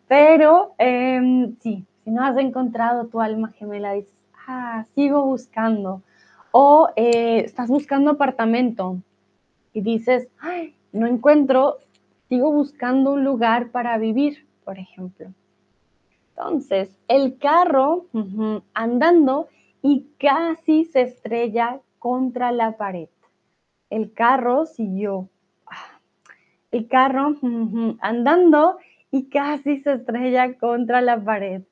[0.07, 4.13] pero eh, sí, si no has encontrado tu alma gemela, dices,
[4.47, 6.03] ah, sigo buscando.
[6.51, 8.97] O eh, estás buscando apartamento
[9.73, 11.79] y dices, ay, no encuentro,
[12.29, 15.33] sigo buscando un lugar para vivir, por ejemplo.
[16.37, 18.05] Entonces, el carro
[18.75, 19.47] andando
[19.81, 23.09] y casi se estrella contra la pared.
[23.89, 25.29] El carro siguió.
[26.69, 27.33] El carro
[28.01, 28.77] andando
[29.09, 31.63] y casi se estrella contra la pared.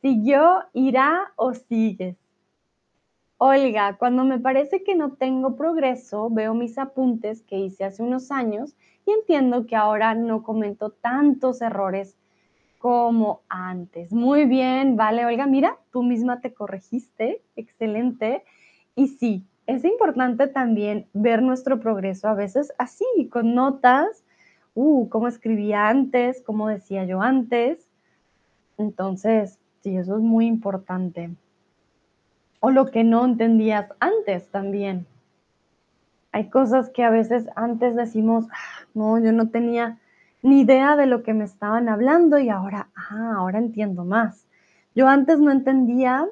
[0.00, 2.16] ¿Siguió, irá o sigues?
[3.36, 8.30] Olga, cuando me parece que no tengo progreso, veo mis apuntes que hice hace unos
[8.30, 12.16] años y entiendo que ahora no comento tantos errores
[12.84, 14.12] como antes.
[14.12, 18.44] Muy bien, vale, Olga, mira, tú misma te corregiste, excelente.
[18.94, 24.22] Y sí, es importante también ver nuestro progreso a veces así, con notas,
[24.74, 27.88] uh, cómo escribía antes, cómo decía yo antes.
[28.76, 31.30] Entonces, sí, eso es muy importante
[32.60, 35.06] o lo que no entendías antes también.
[36.32, 40.00] Hay cosas que a veces antes decimos, ah, no, yo no tenía
[40.44, 44.46] ni idea de lo que me estaban hablando y ahora, ah, ahora entiendo más.
[44.94, 46.28] Yo antes no entendía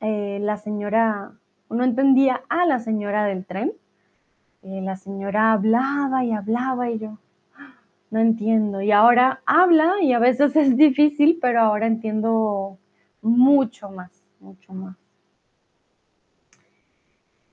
[0.00, 1.32] eh, la señora,
[1.68, 3.74] no entendía a la señora del tren.
[4.62, 7.18] Eh, la señora hablaba y hablaba y yo
[8.10, 8.80] no entiendo.
[8.80, 12.78] Y ahora habla y a veces es difícil, pero ahora entiendo
[13.20, 14.96] mucho más, mucho más.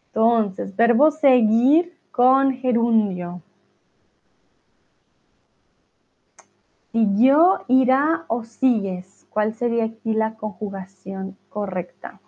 [0.07, 3.41] Entonces, verbo seguir con gerundio.
[6.97, 9.27] Siguió, irá o sigues.
[9.29, 12.19] ¿Cuál sería aquí la conjugación correcta?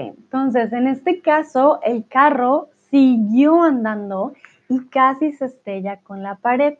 [0.00, 4.34] Entonces, en este caso, el carro siguió andando
[4.68, 6.74] y casi se estrella con la pared.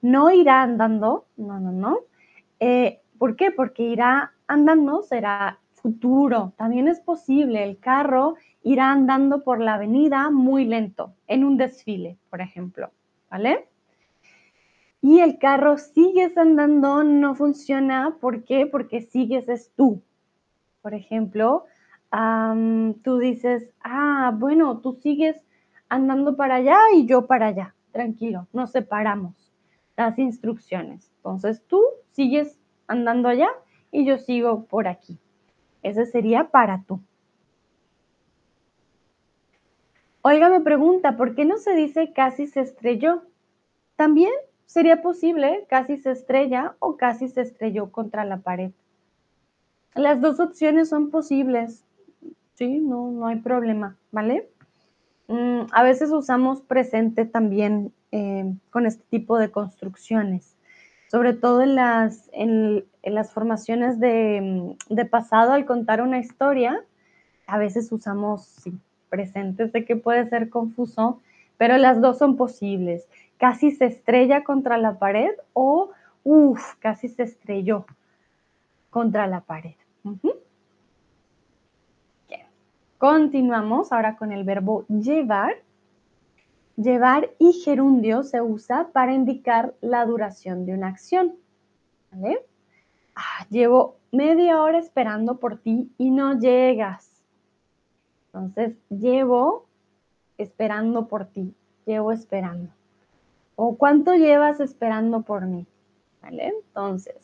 [0.00, 1.98] No irá andando, no, no, no.
[2.60, 3.50] Eh, ¿Por qué?
[3.50, 6.52] Porque irá andando será futuro.
[6.56, 12.16] También es posible, el carro irá andando por la avenida muy lento, en un desfile,
[12.30, 12.90] por ejemplo,
[13.30, 13.68] ¿vale?
[15.02, 18.66] Y el carro sigues andando no funciona, ¿por qué?
[18.66, 20.00] Porque sigues es tú.
[20.80, 21.64] Por ejemplo,
[23.02, 25.42] tú dices, ah, bueno, tú sigues
[25.88, 27.74] andando para allá y yo para allá.
[27.92, 29.52] Tranquilo, nos separamos.
[29.96, 31.10] Las instrucciones.
[31.16, 33.48] Entonces tú sigues andando allá
[33.90, 35.18] y yo sigo por aquí.
[35.82, 37.00] Ese sería para tú.
[40.22, 43.22] Oiga, me pregunta, ¿por qué no se dice casi se estrelló?
[43.96, 44.32] También
[44.66, 48.70] sería posible casi se estrella o casi se estrelló contra la pared.
[49.94, 51.84] Las dos opciones son posibles.
[52.54, 54.48] Sí, no, no hay problema, ¿vale?
[55.28, 60.56] Mm, a veces usamos presente también eh, con este tipo de construcciones,
[61.10, 66.84] sobre todo en las, en, en las formaciones de, de, pasado al contar una historia,
[67.46, 68.74] a veces usamos sí,
[69.08, 71.20] presente, sé que puede ser confuso,
[71.56, 73.06] pero las dos son posibles.
[73.38, 75.90] Casi se estrella contra la pared o,
[76.24, 77.86] uff, casi se estrelló
[78.90, 79.74] contra la pared.
[83.02, 85.56] Continuamos ahora con el verbo llevar.
[86.76, 91.34] Llevar y gerundio se usa para indicar la duración de una acción.
[92.12, 92.46] ¿Vale?
[93.16, 97.10] Ah, llevo media hora esperando por ti y no llegas.
[98.26, 99.66] Entonces, llevo
[100.38, 101.52] esperando por ti.
[101.84, 102.70] Llevo esperando.
[103.56, 105.66] ¿O cuánto llevas esperando por mí?
[106.22, 106.52] ¿Vale?
[106.68, 107.16] Entonces,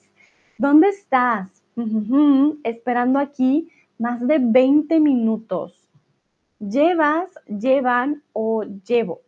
[0.58, 1.62] ¿dónde estás?
[2.64, 5.88] Esperando aquí más de 20 minutos.
[6.58, 9.20] Llevas, llevan o llevo.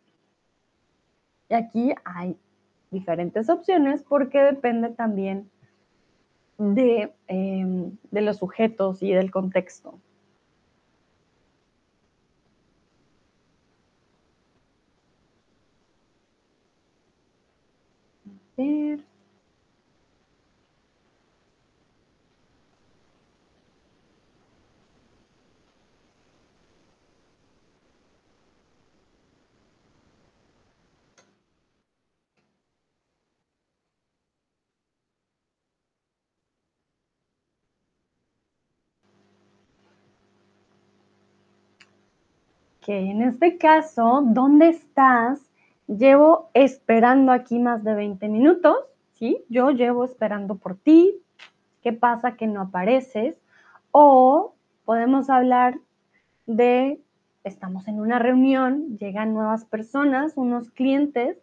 [1.48, 2.36] Y aquí hay
[2.90, 5.50] diferentes opciones porque depende también
[6.58, 9.98] de, eh, de los sujetos y del contexto.
[18.58, 19.09] A ver.
[42.92, 45.40] En este caso, ¿dónde estás?
[45.86, 48.76] Llevo esperando aquí más de 20 minutos,
[49.14, 49.44] ¿sí?
[49.48, 51.20] Yo llevo esperando por ti.
[51.82, 53.36] ¿Qué pasa que no apareces?
[53.90, 55.78] O podemos hablar
[56.46, 57.00] de,
[57.44, 61.38] estamos en una reunión, llegan nuevas personas, unos clientes,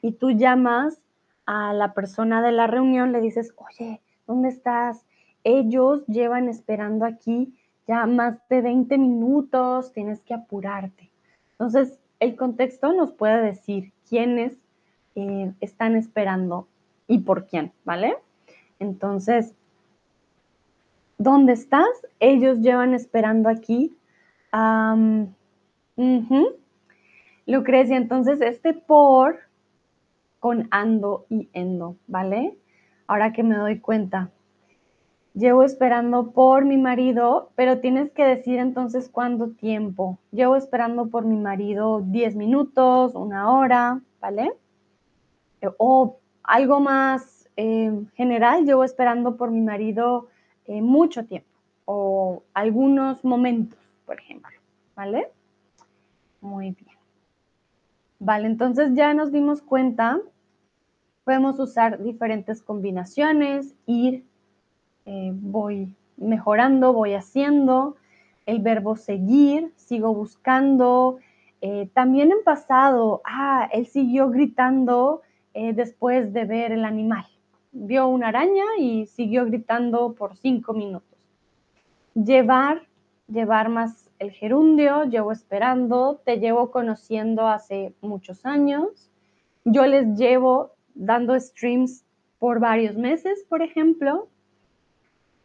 [0.00, 1.00] y tú llamas
[1.46, 5.04] a la persona de la reunión, le dices, oye, ¿dónde estás?
[5.44, 7.54] Ellos llevan esperando aquí
[7.86, 11.10] ya más de 20 minutos, tienes que apurarte.
[11.52, 14.56] Entonces, el contexto nos puede decir quiénes
[15.14, 16.68] eh, están esperando
[17.06, 18.16] y por quién, ¿vale?
[18.78, 19.54] Entonces,
[21.18, 21.88] ¿dónde estás?
[22.20, 23.96] Ellos llevan esperando aquí.
[27.46, 29.38] Lucrecia, entonces este por
[30.40, 32.56] con ando y endo, ¿vale?
[33.06, 34.30] Ahora que me doy cuenta,
[35.34, 40.18] Llevo esperando por mi marido, pero tienes que decir entonces cuánto tiempo.
[40.30, 44.52] Llevo esperando por mi marido 10 minutos, una hora, ¿vale?
[45.60, 50.28] Eh, o algo más eh, general, llevo esperando por mi marido
[50.66, 51.48] eh, mucho tiempo
[51.84, 54.50] o algunos momentos, por ejemplo,
[54.96, 55.30] ¿vale?
[56.40, 56.96] Muy bien.
[58.18, 60.20] Vale, entonces ya nos dimos cuenta,
[61.24, 64.24] podemos usar diferentes combinaciones, ir,
[65.06, 67.96] eh, voy mejorando, voy haciendo,
[68.46, 71.18] el verbo seguir, sigo buscando.
[71.60, 75.22] Eh, también en pasado, ah, él siguió gritando
[75.54, 77.24] eh, después de ver el animal.
[77.72, 81.18] Vio una araña y siguió gritando por cinco minutos.
[82.14, 82.82] Llevar,
[83.28, 89.10] llevar más el gerundio, llevo esperando, te llevo conociendo hace muchos años.
[89.64, 92.04] Yo les llevo dando streams
[92.38, 94.28] por varios meses, por ejemplo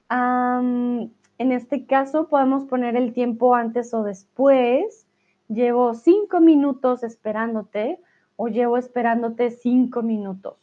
[0.10, 5.08] en este caso podemos poner el tiempo antes o después.
[5.48, 8.00] Llevo cinco minutos esperándote
[8.36, 10.58] o llevo esperándote cinco minutos.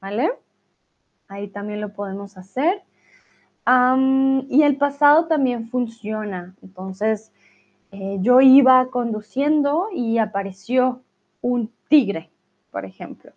[0.00, 0.30] ¿Vale?
[1.28, 2.82] Ahí también lo podemos hacer.
[4.48, 6.54] y el pasado también funciona.
[6.62, 7.32] Entonces,
[7.90, 11.02] eh, yo iba conduciendo y apareció
[11.40, 12.30] un tigre,
[12.70, 13.32] por ejemplo.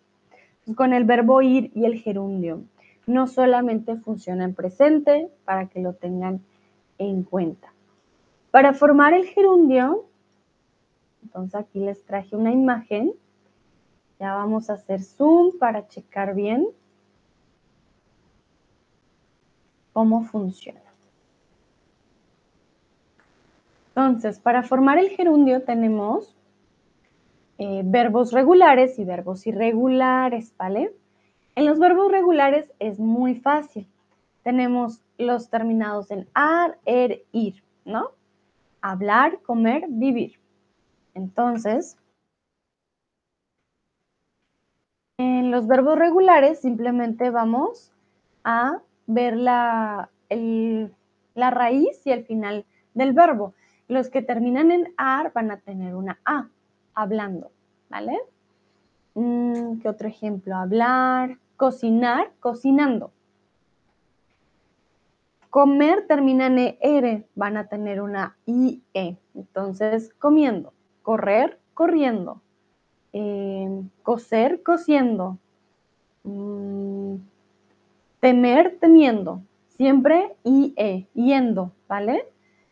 [0.76, 2.62] con el verbo ir y el gerundio
[3.12, 6.40] no solamente funciona en presente, para que lo tengan
[6.98, 7.72] en cuenta.
[8.50, 10.06] Para formar el gerundio,
[11.22, 13.12] entonces aquí les traje una imagen.
[14.18, 16.68] Ya vamos a hacer zoom para checar bien
[19.92, 20.80] cómo funciona.
[23.94, 26.34] Entonces, para formar el gerundio tenemos
[27.58, 30.92] eh, verbos regulares y verbos irregulares, ¿vale?
[31.54, 33.86] En los verbos regulares es muy fácil.
[34.42, 38.12] Tenemos los terminados en ar, er, ir, ¿no?
[38.80, 40.40] Hablar, comer, vivir.
[41.14, 41.98] Entonces,
[45.18, 47.92] en los verbos regulares simplemente vamos
[48.44, 50.10] a ver la,
[51.34, 53.54] la raíz y el final del verbo.
[53.88, 56.48] Los que terminan en ar van a tener una A,
[56.94, 57.50] hablando,
[57.90, 58.18] ¿vale?
[59.14, 60.56] Mm, ¿Qué otro ejemplo?
[60.56, 63.12] Hablar, cocinar, cocinando.
[65.50, 69.18] Comer termina en ER, van a tener una IE.
[69.34, 70.72] Entonces, comiendo.
[71.02, 72.40] Correr, corriendo.
[73.12, 75.36] Eh, coser, cosiendo.
[76.24, 77.16] Mm,
[78.20, 79.42] temer, temiendo.
[79.76, 82.26] Siempre IE, yendo, ¿vale?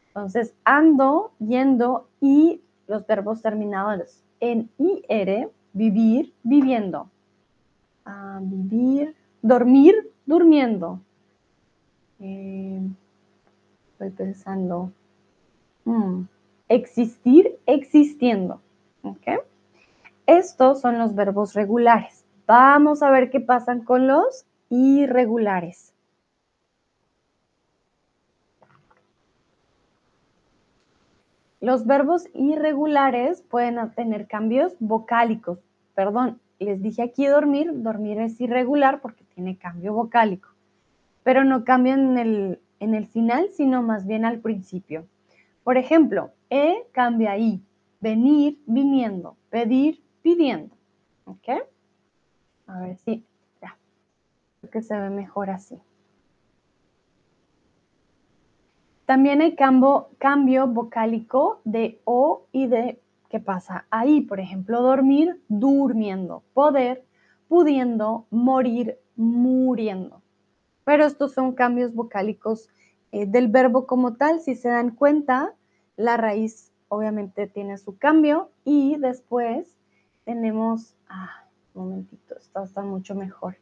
[0.09, 7.11] Entonces, ando, yendo y los verbos terminados en IR vivir, viviendo.
[8.43, 9.95] vivir, dormir,
[10.27, 11.01] durmiendo.
[12.18, 12.81] Eh,
[13.93, 14.93] estoy pensando.
[15.85, 16.23] Mm,
[16.68, 18.61] existir, existiendo.
[20.27, 22.25] Estos son los verbos regulares.
[22.47, 25.93] Vamos a ver qué pasan con los irregulares.
[31.61, 35.59] Los verbos irregulares pueden tener cambios vocálicos.
[35.95, 40.49] Perdón, les dije aquí dormir, dormir es irregular porque tiene cambio vocálico,
[41.23, 45.07] pero no cambia en el, en el final, sino más bien al principio.
[45.63, 47.63] Por ejemplo, E cambia I,
[48.01, 50.75] venir, viniendo, pedir, pidiendo.
[51.27, 51.49] ¿Ok?
[52.67, 53.25] A ver si,
[53.61, 53.77] ya,
[54.61, 55.79] creo que se ve mejor así.
[59.11, 63.85] También hay cambio, vocálico de O y de ¿qué pasa?
[63.91, 67.05] Ahí, por ejemplo, dormir, durmiendo, poder,
[67.49, 70.23] pudiendo, morir, muriendo.
[70.85, 72.69] Pero estos son cambios vocálicos
[73.11, 74.39] eh, del verbo como tal.
[74.39, 75.55] Si se dan cuenta,
[75.97, 79.77] la raíz obviamente tiene su cambio y después
[80.25, 83.57] tenemos, ah, un momentito, esto está mucho mejor.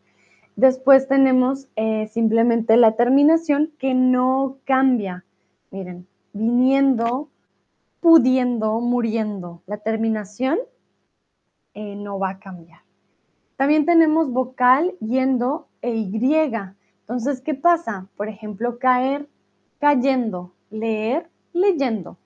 [0.57, 5.25] Después tenemos eh, simplemente la terminación que no cambia.
[5.71, 7.29] Miren, viniendo,
[8.01, 9.63] pudiendo, muriendo.
[9.67, 10.59] La terminación
[11.75, 12.81] eh, no va a cambiar.
[13.57, 16.35] También tenemos vocal, yendo e y.
[17.01, 18.07] Entonces, ¿qué pasa?
[18.17, 19.29] Por ejemplo, caer,
[19.79, 22.17] cayendo, leer, leyendo.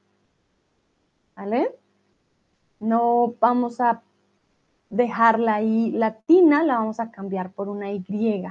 [1.34, 1.74] ¿Vale?
[2.80, 4.02] No vamos a
[4.90, 8.44] dejarla ahí latina, la vamos a cambiar por una Y.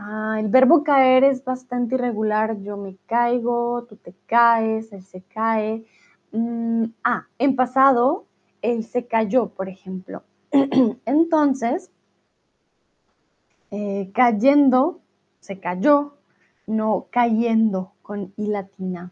[0.00, 2.60] Ah, el verbo caer es bastante irregular.
[2.62, 5.84] Yo me caigo, tú te caes, él se cae.
[6.30, 8.24] Mm, ah, en pasado,
[8.62, 10.22] él se cayó, por ejemplo.
[11.04, 11.90] Entonces,
[13.72, 15.00] eh, cayendo,
[15.40, 16.14] se cayó,
[16.68, 19.10] no cayendo con I latina.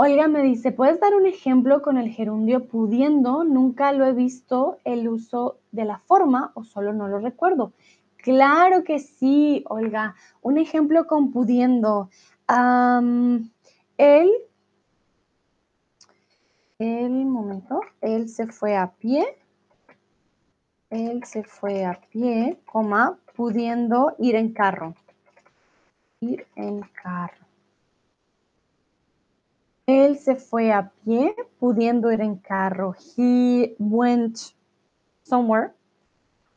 [0.00, 3.42] Olga me dice, ¿puedes dar un ejemplo con el gerundio pudiendo?
[3.42, 7.72] Nunca lo he visto el uso de la forma o solo no lo recuerdo.
[8.18, 10.14] Claro que sí, Olga.
[10.42, 12.10] Un ejemplo con pudiendo.
[13.96, 14.32] él,
[16.78, 19.24] el momento, él se fue a pie.
[20.90, 24.94] Él se fue a pie, coma, pudiendo ir en carro.
[26.20, 27.46] Ir en carro.
[29.86, 32.94] Él se fue a pie, pudiendo ir en carro.
[33.16, 34.38] He went
[35.22, 35.72] somewhere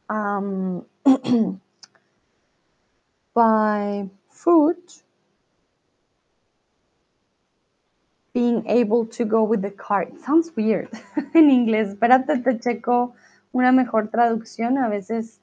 [0.10, 0.84] um,
[3.34, 5.04] by foot,
[8.34, 10.04] being able to go with the car.
[10.04, 10.90] It sounds weird
[11.34, 11.90] en inglés.
[11.90, 13.14] Espérate, te checo
[13.54, 14.78] una mejor traducción.
[14.78, 15.40] A veces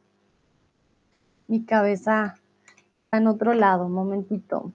[1.49, 2.37] mi cabeza
[3.05, 3.89] está en otro lado.
[3.89, 4.73] momentito.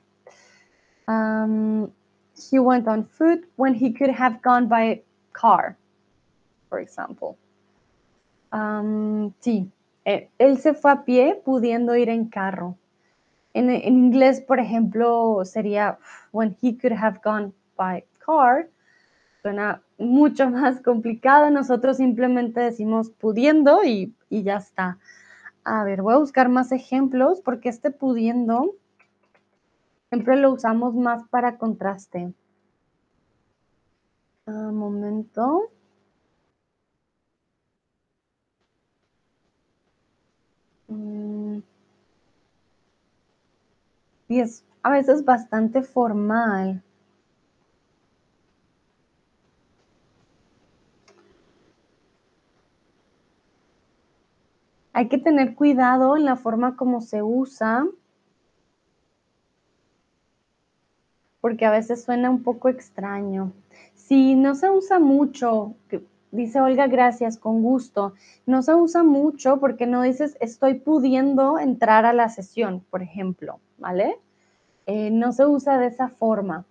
[1.07, 1.91] Um,
[2.35, 5.01] he went on foot when he could have gone by
[5.33, 5.77] car,
[6.69, 7.37] for example.
[8.51, 9.69] Um, sí,
[10.05, 12.77] eh, él se fue a pie pudiendo ir en carro.
[13.53, 15.99] En, en, inglés, por ejemplo, sería
[16.31, 18.69] when he could have gone by car.
[19.41, 21.49] Suena mucho más complicado.
[21.49, 24.97] Nosotros simplemente decimos pudiendo y, y ya está.
[25.63, 28.75] A ver, voy a buscar más ejemplos porque este pudiendo
[30.13, 32.31] Siempre lo usamos más para contraste.
[34.45, 35.71] Un momento.
[44.27, 46.81] Y es a veces bastante formal.
[54.93, 57.85] Hay que tener cuidado en la forma como se usa
[61.43, 63.51] porque a veces suena un poco extraño.
[63.95, 65.75] Si no se usa mucho,
[66.33, 68.13] dice Olga, gracias, con gusto,
[68.45, 73.59] no se usa mucho porque no dices estoy pudiendo entrar a la sesión, por ejemplo,
[73.77, 74.17] ¿vale?
[74.87, 76.65] Eh, no se usa de esa forma.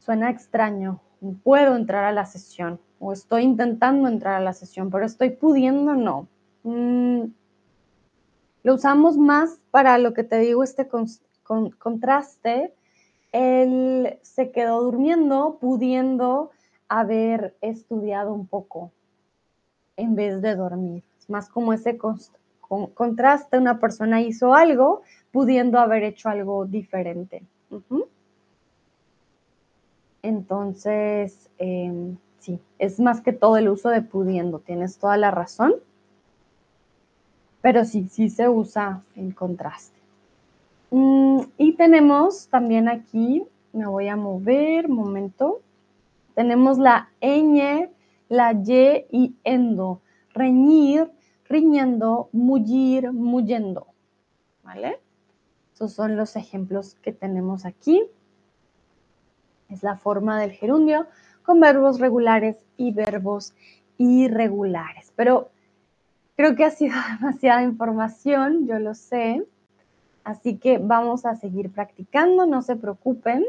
[0.00, 1.00] Suena extraño,
[1.44, 5.94] puedo entrar a la sesión o estoy intentando entrar a la sesión, pero estoy pudiendo,
[5.94, 6.26] no.
[6.64, 7.26] Mm,
[8.64, 10.88] lo usamos más para lo que te digo, este
[11.78, 12.74] contraste
[13.34, 16.52] él se quedó durmiendo, pudiendo
[16.98, 18.92] haber estudiado un poco
[19.96, 21.02] en vez de dormir.
[21.18, 21.98] Es más como ese
[22.94, 27.42] contraste, una persona hizo algo, pudiendo haber hecho algo diferente.
[30.22, 35.74] Entonces, em, sí, es más que todo el uso de pudiendo, tienes toda la razón.
[37.60, 39.98] Pero sí, sí se usa en contraste.
[40.90, 45.60] Mm, y tenemos también aquí, me voy a mover, momento.
[46.34, 47.90] Tenemos la ñ,
[48.28, 50.00] la y y endo.
[50.32, 51.10] Reñir,
[51.48, 53.86] riñendo, mullir, muyendo.
[54.62, 55.00] ¿Vale?
[55.74, 58.02] Esos son los ejemplos que tenemos aquí.
[59.68, 61.06] Es la forma del gerundio
[61.42, 63.54] con verbos regulares y verbos
[63.98, 65.12] irregulares.
[65.16, 65.50] Pero
[66.36, 69.44] creo que ha sido demasiada información, yo lo sé.
[70.24, 73.44] Así que vamos a seguir practicando, no se preocupen.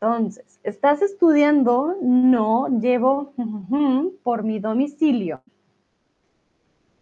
[0.00, 1.96] Entonces, ¿estás estudiando?
[2.00, 3.32] No, llevo
[4.22, 5.42] por mi domicilio.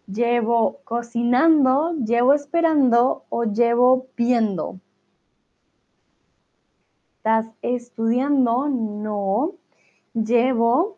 [0.07, 4.79] Llevo cocinando, llevo esperando o llevo viendo.
[7.17, 8.67] ¿Estás estudiando?
[8.67, 9.51] No.
[10.15, 10.97] Llevo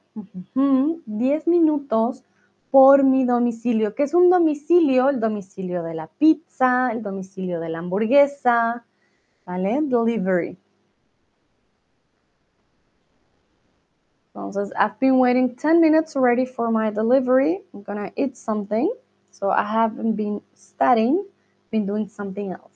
[0.53, 2.23] 10 minutos
[2.71, 3.93] por mi domicilio.
[3.93, 5.09] ¿Qué es un domicilio?
[5.09, 8.85] El domicilio de la pizza, el domicilio de la hamburguesa,
[9.45, 9.81] ¿vale?
[9.81, 10.57] Delivery.
[14.39, 17.61] Entonces, I've been waiting 10 minutes already for my delivery.
[17.73, 18.91] I'm gonna eat something.
[19.31, 21.25] So I haven't been studying,
[21.71, 22.68] been doing something else.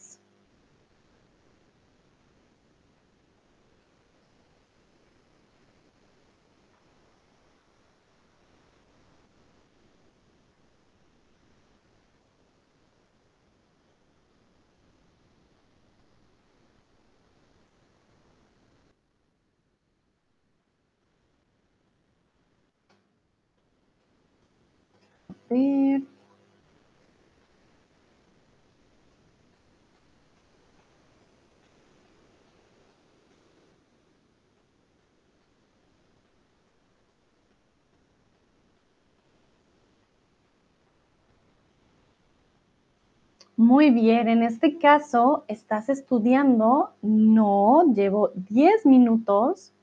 [43.56, 46.92] Muy bien, en este caso, ¿estás estudiando?
[47.02, 49.74] No, llevo 10 minutos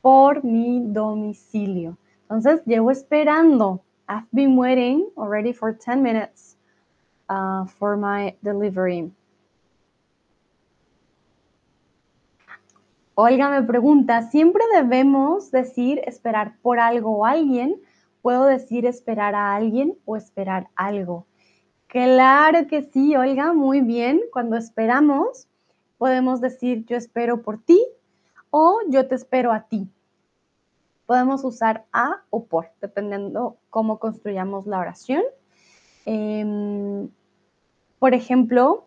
[0.00, 1.96] por mi domicilio.
[2.22, 3.82] Entonces, llevo esperando.
[4.12, 6.56] I've been waiting already for 10 minutes
[7.30, 9.10] uh, for my delivery.
[13.14, 17.80] Olga me pregunta, ¿siempre debemos decir esperar por algo o alguien?
[18.20, 21.26] ¿Puedo decir esperar a alguien o esperar algo?
[21.86, 24.20] Claro que sí, Olga, muy bien.
[24.30, 25.48] Cuando esperamos,
[25.96, 27.82] podemos decir yo espero por ti
[28.50, 29.88] o yo te espero a ti.
[31.12, 35.20] Podemos usar a o por, dependiendo cómo construyamos la oración.
[36.06, 37.06] Eh,
[37.98, 38.86] por ejemplo,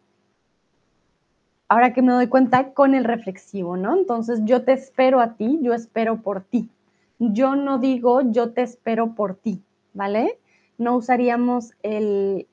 [1.68, 3.96] ahora que me doy cuenta con el reflexivo, ¿no?
[3.96, 6.72] Entonces, yo te espero a ti, yo espero por ti.
[7.20, 9.62] Yo no digo yo te espero por ti,
[9.94, 10.40] ¿vale?
[10.80, 12.48] No usaríamos el,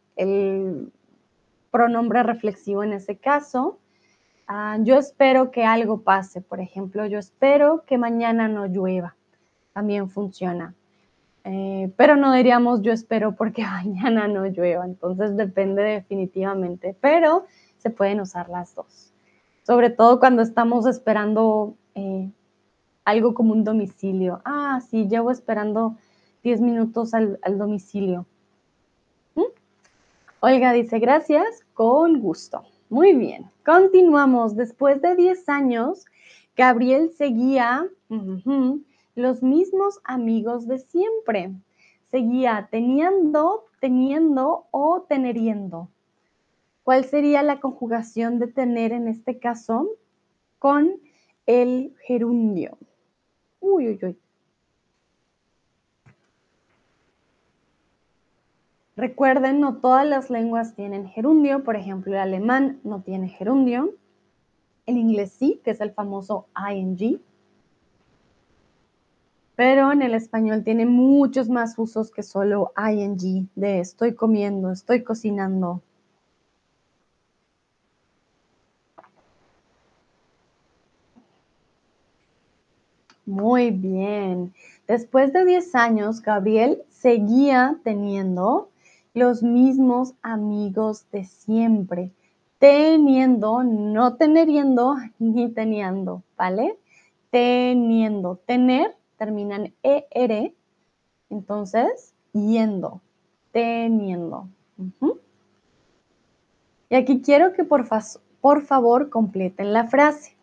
[1.70, 3.78] pronombre reflexivo en ese caso.
[4.50, 9.16] Uh, yo espero que algo pase, por ejemplo, yo espero que mañana no llueva.
[9.72, 10.74] También funciona.
[11.44, 17.46] Eh, pero no diríamos yo espero porque mañana no llueva, entonces depende definitivamente, pero
[17.78, 19.12] se pueden usar las dos.
[19.64, 22.30] Sobre todo cuando estamos esperando eh,
[23.04, 24.40] algo como un domicilio.
[24.44, 25.96] Ah, sí, llevo esperando
[26.42, 28.26] 10 minutos al, domicilio.
[30.40, 32.64] Olga dice, gracias, con gusto.
[32.88, 34.56] Muy bien, continuamos.
[34.56, 36.04] Después de 10 años,
[36.56, 37.86] Gabriel seguía
[39.14, 41.52] los mismos amigos de siempre.
[42.10, 45.88] Seguía teniendo, teniendo o teneriendo.
[46.84, 49.88] ¿Cuál sería la conjugación de tener en este caso
[50.58, 51.00] con
[51.46, 52.76] el gerundio?
[53.60, 54.18] Uy, uy, uy.
[58.96, 63.94] Recuerden, no todas las lenguas tienen gerundio, por ejemplo, el alemán no tiene gerundio,
[64.84, 67.18] el inglés sí, que es el famoso ing,
[69.64, 75.04] pero en el español tiene muchos más usos que solo ing, de estoy comiendo, estoy
[75.04, 75.80] cocinando.
[83.24, 84.52] Muy bien.
[84.88, 88.68] Después de 10 años, Gabriel seguía teniendo
[89.14, 92.10] los mismos amigos de siempre.
[92.58, 96.76] Teniendo, no teneriendo ni teniendo, ¿vale?
[97.30, 98.40] Teniendo.
[98.44, 100.52] Tener termina en ER,
[101.30, 103.00] entonces, yendo,
[103.52, 104.48] teniendo.
[106.88, 108.02] Y aquí quiero que por, fa
[108.40, 110.36] por favor completen la frase.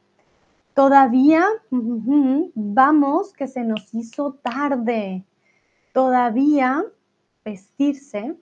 [0.74, 5.26] Todavía vamos que se nos hizo tarde.
[5.92, 6.86] Todavía
[7.44, 8.38] vestirse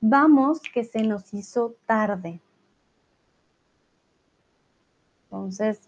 [0.00, 2.40] Vamos que se nos hizo tarde.
[5.24, 5.80] Entonces,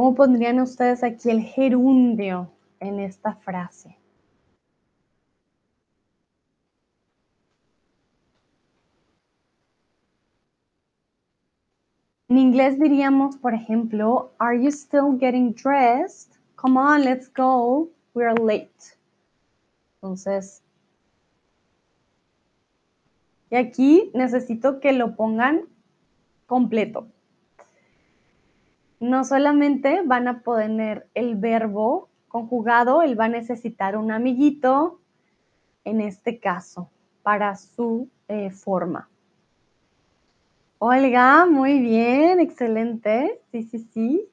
[0.00, 3.98] ¿cómo pondrían ustedes aquí el gerundio en esta frase?
[12.30, 16.32] En inglés diríamos, por ejemplo, Are you still getting dressed?
[16.56, 17.90] Come on, let's go.
[18.14, 18.96] We're late.
[19.96, 20.62] Entonces,
[23.50, 25.64] y aquí necesito que lo pongan
[26.46, 27.06] completo.
[29.00, 35.00] No solamente van a poner el verbo conjugado, él va a necesitar un amiguito,
[35.84, 36.90] en este caso,
[37.22, 39.08] para su eh, forma.
[40.78, 43.40] Olga, muy bien, excelente.
[43.50, 44.28] Sí, sí, sí.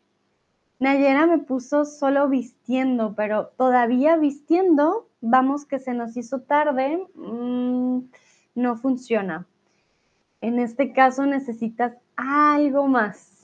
[0.79, 7.05] Nayera me puso solo vistiendo, pero todavía vistiendo, vamos que se nos hizo tarde.
[7.15, 7.99] Mmm,
[8.55, 9.47] no funciona.
[10.39, 13.36] En este caso necesitas algo más.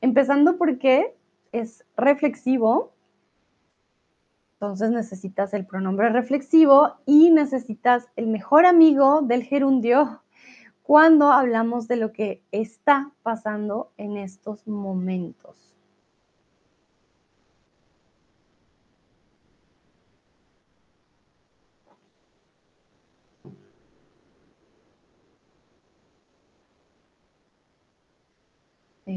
[0.00, 1.14] Empezando porque
[1.52, 2.92] es reflexivo,
[4.54, 10.22] entonces necesitas el pronombre reflexivo y necesitas el mejor amigo del gerundio
[10.82, 15.69] cuando hablamos de lo que está pasando en estos momentos.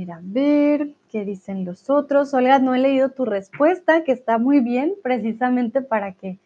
[0.01, 2.33] A ver, ¿qué dicen los otros?
[2.33, 6.39] Olga, no he leído tu respuesta, que está muy bien, precisamente para que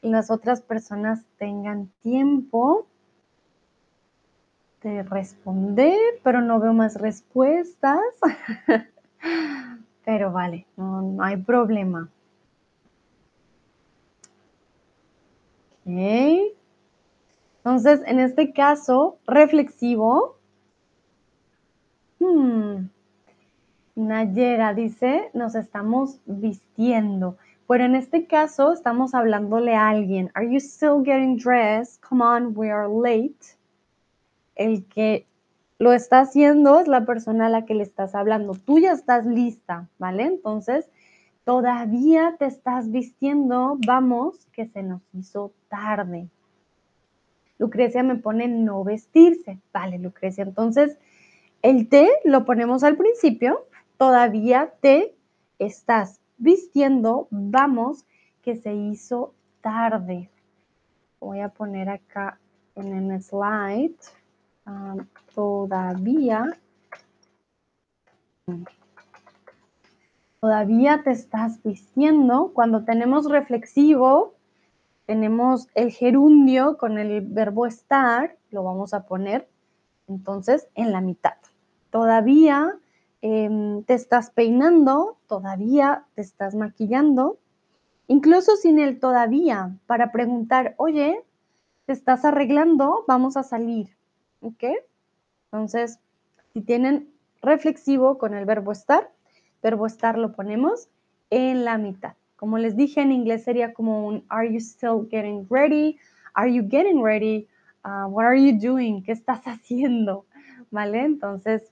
[0.00, 2.86] las otras personas tengan tiempo
[4.82, 8.00] de responder, pero no veo más respuestas.
[10.04, 12.08] pero vale, no, no hay problema.
[15.86, 16.56] Ok.
[17.58, 20.36] Entonces, en este caso, reflexivo,
[22.22, 22.88] Hmm.
[23.96, 27.36] Nayera dice, nos estamos vistiendo.
[27.66, 30.30] Pero en este caso estamos hablándole a alguien.
[30.34, 32.00] Are you still getting dressed?
[32.00, 33.56] Come on, we are late.
[34.54, 35.26] El que
[35.78, 38.54] lo está haciendo es la persona a la que le estás hablando.
[38.54, 40.24] Tú ya estás lista, ¿vale?
[40.24, 40.88] Entonces,
[41.44, 43.78] todavía te estás vistiendo.
[43.84, 46.28] Vamos, que se nos hizo tarde.
[47.58, 49.58] Lucrecia me pone no vestirse.
[49.72, 50.44] Vale, Lucrecia.
[50.44, 50.98] Entonces,
[51.62, 55.14] el te lo ponemos al principio, todavía te
[55.60, 58.04] estás vistiendo, vamos,
[58.42, 60.28] que se hizo tarde.
[61.20, 62.40] Voy a poner acá
[62.74, 63.94] en el slide,
[64.66, 65.06] um,
[65.36, 66.58] todavía,
[70.40, 72.50] todavía te estás vistiendo.
[72.52, 74.34] Cuando tenemos reflexivo,
[75.06, 79.48] tenemos el gerundio con el verbo estar, lo vamos a poner
[80.08, 81.34] entonces en la mitad
[81.92, 82.74] todavía
[83.20, 87.38] em, te estás peinando, todavía te estás maquillando,
[88.08, 91.22] incluso sin el todavía, para preguntar, oye,
[91.86, 93.04] ¿te estás arreglando?
[93.06, 93.90] Vamos a salir.
[94.40, 94.64] ¿Ok?
[95.44, 96.00] Entonces,
[96.52, 97.12] si tienen
[97.42, 99.10] reflexivo con el verbo estar,
[99.62, 100.88] verbo estar lo ponemos
[101.30, 102.14] en la mitad.
[102.36, 105.98] Como les dije en inglés sería como un Are you still getting ready?
[106.34, 107.46] Are you getting ready?
[107.84, 109.02] Uh, what are you doing?
[109.02, 110.24] ¿Qué estás haciendo?
[110.70, 111.04] ¿Vale?
[111.04, 111.71] Entonces,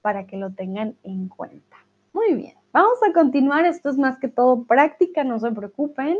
[0.00, 1.76] para que lo tengan en cuenta.
[2.12, 3.64] Muy bien, vamos a continuar.
[3.64, 6.18] Esto es más que todo práctica, no se preocupen.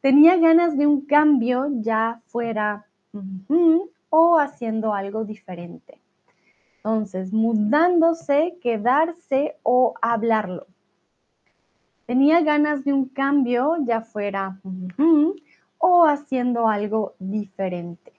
[0.00, 2.86] Tenía ganas de un cambio, ya fuera
[4.10, 6.00] o haciendo algo diferente.
[6.76, 10.66] Entonces, mudándose, quedarse o hablarlo.
[12.06, 14.60] Tenía ganas de un cambio, ya fuera
[15.78, 18.13] o haciendo algo diferente.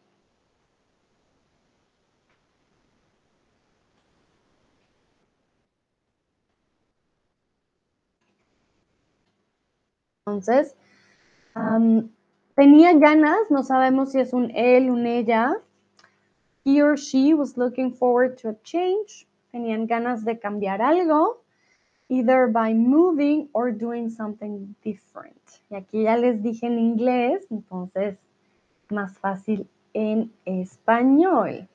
[10.27, 10.75] Entonces,
[12.55, 15.53] tenía ganas, no sabemos si es un él, un ella.
[16.63, 19.27] He or she was looking forward to a change.
[19.51, 21.43] Tenían ganas de cambiar algo,
[22.09, 25.39] either by moving or doing something different.
[25.69, 28.17] Y aquí ya les dije en inglés, entonces
[28.89, 31.67] más fácil en español.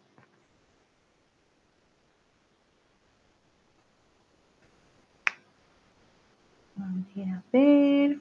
[6.75, 8.21] Vamos a ver.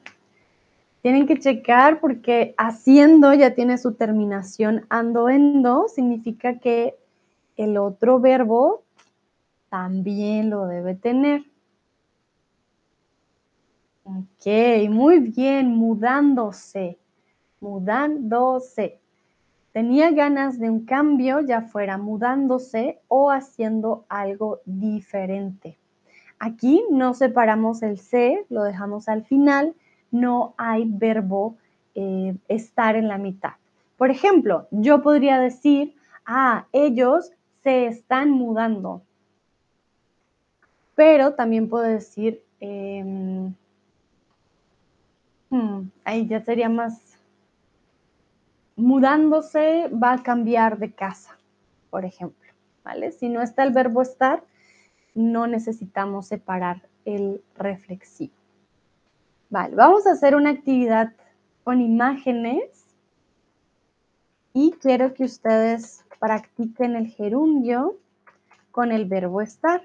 [1.09, 6.99] Tienen que checar porque haciendo ya tiene su terminación ando-endo, significa que
[7.57, 8.83] el otro verbo
[9.69, 11.41] también lo debe tener.
[14.03, 14.45] Ok,
[14.91, 16.99] muy bien, mudándose,
[17.59, 18.99] mudándose.
[19.71, 25.79] Tenía ganas de un cambio, ya fuera mudándose o haciendo algo diferente.
[26.37, 29.73] Aquí no separamos el C, lo dejamos al final
[30.11, 31.55] no hay verbo
[31.95, 33.53] eh, estar en la mitad.
[33.97, 35.95] Por ejemplo, yo podría decir,
[36.25, 37.31] ah, ellos
[37.63, 39.01] se están mudando.
[40.95, 43.47] Pero también puedo decir, hmm,
[46.03, 47.01] ahí ya sería más,
[48.75, 51.37] mudándose va a cambiar de casa,
[51.89, 52.51] por ejemplo,
[52.83, 53.11] ¿vale?
[53.11, 54.43] Si no está el verbo estar,
[55.13, 58.38] no necesitamos separar el reflexivo.
[59.49, 61.11] Vale, vamos a hacer una actividad
[61.63, 62.85] con imágenes
[64.53, 67.97] y quiero que ustedes practiquen el gerundio
[68.71, 69.81] con el verbo estar.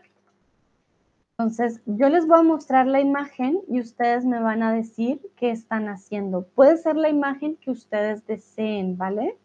[1.39, 5.51] Entonces, yo les voy a mostrar la imagen y ustedes me van a decir qué
[5.51, 6.43] están haciendo.
[6.55, 9.37] Puede ser la imagen que ustedes deseen, ¿vale?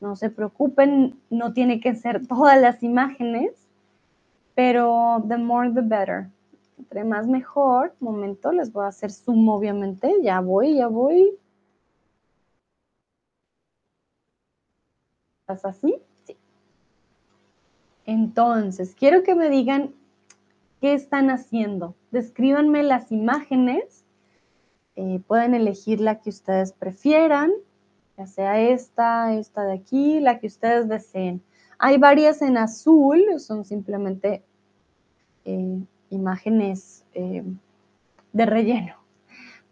[0.00, 3.52] No se preocupen, no tiene que ser todas las imágenes,
[4.54, 6.28] pero the more the better.
[6.78, 7.94] Entre más mejor.
[8.00, 10.12] Momento, les voy a hacer zoom, obviamente.
[10.22, 11.38] Ya voy, ya voy.
[15.40, 15.96] ¿Estás así?
[16.24, 16.36] Sí.
[18.04, 19.94] Entonces, quiero que me digan
[20.80, 21.94] qué están haciendo.
[22.10, 24.04] Descríbanme las imágenes.
[24.96, 27.52] Eh, pueden elegir la que ustedes prefieran,
[28.16, 31.42] ya sea esta, esta de aquí, la que ustedes deseen.
[31.78, 34.42] Hay varias en azul, son simplemente
[35.44, 37.44] eh, imágenes eh,
[38.32, 38.94] de relleno,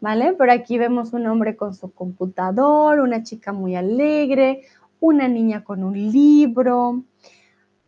[0.00, 0.34] ¿vale?
[0.38, 4.62] Pero aquí vemos un hombre con su computador, una chica muy alegre,
[5.00, 7.02] una niña con un libro,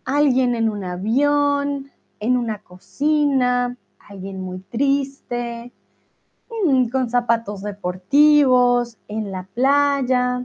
[0.04, 1.90] alguien en un avión,
[2.20, 5.72] en una cocina, alguien muy triste,
[6.64, 10.44] mm, con zapatos deportivos, en la playa.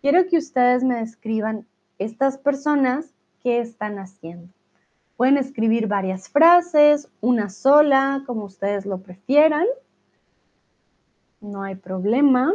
[0.00, 1.66] Quiero que ustedes me describan
[1.98, 4.48] estas personas qué están haciendo.
[5.16, 9.66] Pueden escribir varias frases, una sola, como ustedes lo prefieran.
[11.40, 12.52] No hay problema.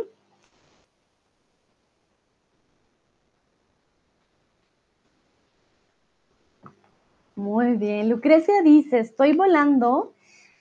[7.35, 8.09] Muy bien.
[8.09, 10.13] Lucrecia dice, estoy volando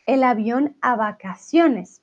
[0.06, 2.02] el avión a vacaciones.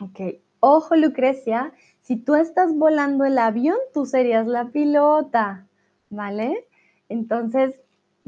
[0.00, 0.40] Ok.
[0.60, 5.66] Ojo, Lucrecia, si tú estás volando el avión, tú serías la pilota,
[6.08, 6.66] ¿vale?
[7.10, 7.78] Entonces,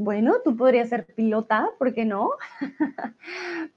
[0.02, 2.30] bueno, tú podrías ser pilota, ¿por qué no?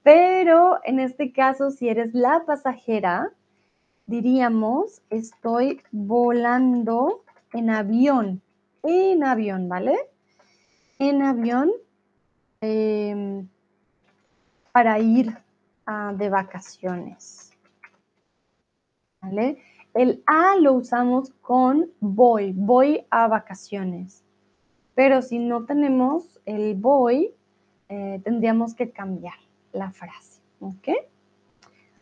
[0.02, 3.30] Pero en este caso, si eres la pasajera,
[4.06, 8.42] diríamos, estoy volando en avión,
[8.82, 9.96] en avión, ¿vale?
[10.98, 11.70] En avión
[12.66, 13.46] Em,
[14.72, 15.36] para ir
[16.14, 17.52] de vacaciones.
[19.20, 19.58] ¿Vale?
[19.92, 24.23] El a lo usamos con voy, voy a vacaciones.
[24.94, 27.32] Pero si no tenemos el voy,
[27.88, 29.34] eh, tendríamos que cambiar
[29.72, 30.40] la frase.
[30.60, 30.88] ¿Ok?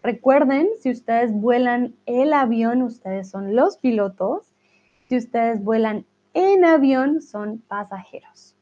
[0.02, 4.52] Recuerden, si ustedes vuelan el avión, ustedes son los pilotos.
[5.08, 8.56] Si ustedes vuelan en avión, son pasajeros.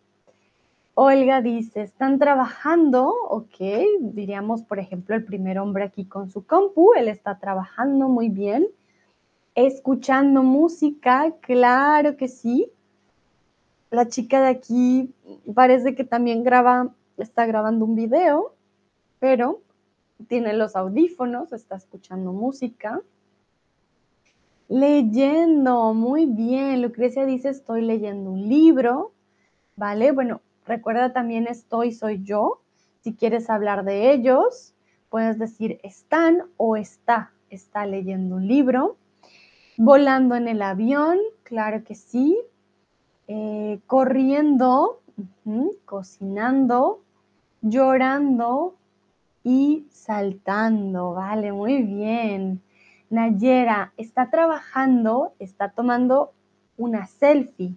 [0.94, 3.56] Olga dice, están trabajando, ok,
[4.00, 8.66] diríamos, por ejemplo, el primer hombre aquí con su compu, él está trabajando muy bien.
[9.54, 12.70] Escuchando música, claro que sí.
[13.90, 15.14] La chica de aquí
[15.54, 18.54] parece que también graba, está grabando un video,
[19.18, 19.60] pero
[20.28, 23.00] tiene los audífonos, está escuchando música.
[24.68, 26.82] Leyendo, muy bien.
[26.82, 29.12] Lucrecia dice, estoy leyendo un libro,
[29.74, 30.12] ¿vale?
[30.12, 32.60] Bueno, Recuerda también estoy, soy yo.
[33.00, 34.72] Si quieres hablar de ellos,
[35.08, 37.32] puedes decir están o está.
[37.48, 38.96] Está leyendo un libro.
[39.76, 42.38] Volando en el avión, claro que sí.
[43.32, 45.02] Eh, corriendo,
[45.84, 47.04] cocinando,
[47.62, 48.74] llorando
[49.44, 51.12] y saltando.
[51.12, 52.60] Vale, muy bien.
[53.08, 56.32] Nayera está trabajando, está tomando
[56.76, 57.76] una selfie.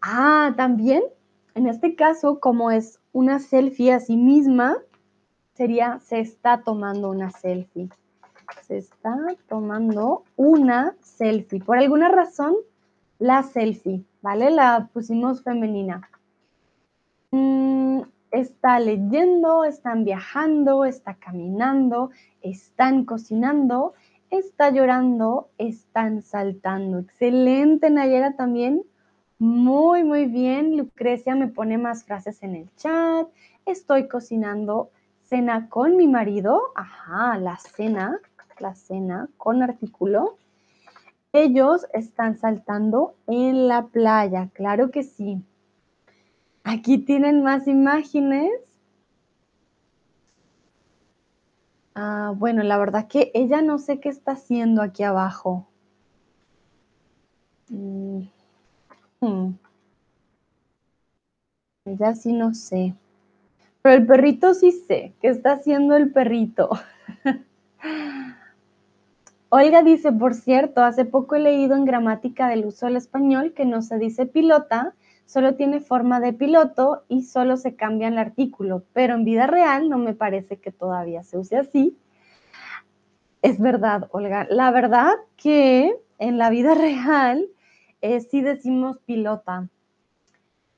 [0.00, 1.02] Ah, también
[1.56, 4.76] en este caso, como es una selfie a sí misma,
[5.54, 7.88] sería se está tomando una selfie.
[8.62, 9.16] Se está
[9.48, 11.58] tomando una selfie.
[11.58, 12.54] Por alguna razón,
[13.18, 14.50] la selfie, ¿vale?
[14.50, 16.08] La pusimos femenina.
[17.30, 22.10] Mm, está leyendo, están viajando, está caminando,
[22.42, 23.94] están cocinando,
[24.30, 26.98] está llorando, están saltando.
[26.98, 28.84] Excelente, Nayera, también
[29.38, 30.76] muy, muy bien.
[30.76, 33.28] Lucrecia me pone más frases en el chat.
[33.66, 34.90] Estoy cocinando
[35.24, 36.60] cena con mi marido.
[36.74, 38.20] Ajá, la cena,
[38.58, 40.38] la cena con artículo.
[41.34, 45.44] Ellos están saltando en la playa, claro que sí.
[46.64, 48.50] Aquí tienen más imágenes.
[51.96, 55.66] Ah, bueno, la verdad que ella no sé qué está haciendo aquí abajo.
[57.70, 58.28] Mm,
[59.20, 59.54] Hmm.
[61.86, 62.92] Ya sí no sé.
[63.82, 65.14] Pero el perrito sí sé.
[65.22, 66.70] ¿Qué está haciendo el perrito?
[69.56, 73.64] Olga dice, por cierto, hace poco he leído en gramática del uso del español que
[73.64, 74.96] no se dice pilota,
[75.26, 79.88] solo tiene forma de piloto y solo se cambia el artículo, pero en vida real
[79.88, 81.96] no me parece que todavía se use así.
[83.42, 84.44] Es verdad, Olga.
[84.50, 87.46] La verdad que en la vida real
[88.00, 89.68] eh, sí decimos pilota.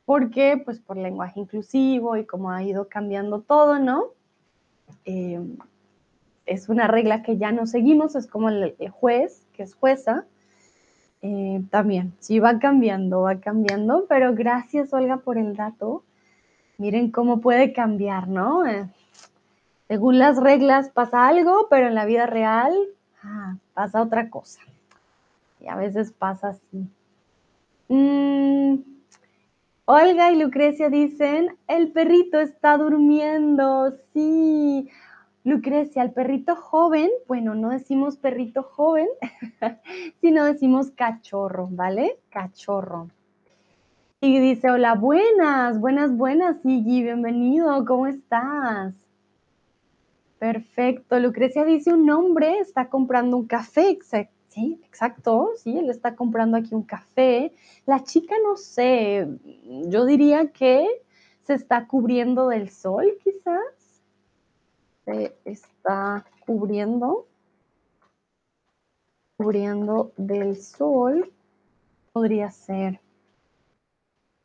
[0.04, 4.08] porque Pues por lenguaje inclusivo y como ha ido cambiando todo, ¿no?
[5.06, 5.40] Eh,
[6.46, 10.24] es una regla que ya no seguimos, es como el, juez, que es jueza.
[11.22, 16.04] Eh, también, sí va cambiando, va cambiando, pero gracias Olga por el dato.
[16.78, 18.62] Miren cómo puede cambiar, ¿no?
[19.88, 22.74] Según las reglas pasa algo, pero en la vida real
[23.22, 24.60] ah, pasa otra cosa.
[25.60, 26.88] Y a veces pasa así.
[27.88, 28.78] Mm,
[29.86, 33.94] Olga y Lucrecia dicen, el perrito está durmiendo.
[34.12, 34.90] Sí.
[35.46, 39.06] Lucrecia, el perrito joven, bueno, no decimos perrito joven,
[40.20, 42.18] sino decimos cachorro, ¿vale?
[42.30, 43.10] Cachorro.
[44.20, 48.92] Y dice, hola, buenas, buenas, buenas, Iggy, bienvenido, ¿cómo estás?
[50.40, 53.96] Perfecto, Lucrecia dice un hombre está comprando un café,
[54.48, 57.52] sí, exacto, sí, él está comprando aquí un café.
[57.86, 59.28] La chica, no sé,
[59.86, 60.88] yo diría que
[61.44, 63.85] se está cubriendo del sol, quizás.
[65.06, 67.26] Se está cubriendo,
[69.38, 71.32] cubriendo del sol,
[72.12, 73.00] podría ser.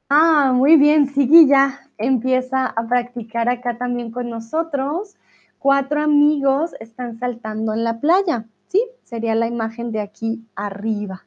[0.08, 5.16] Ah, muy bien, Sigui ya empieza a practicar acá también con nosotros.
[5.58, 8.84] Cuatro amigos están saltando en la playa, ¿sí?
[9.04, 11.24] Sería la imagen de aquí arriba.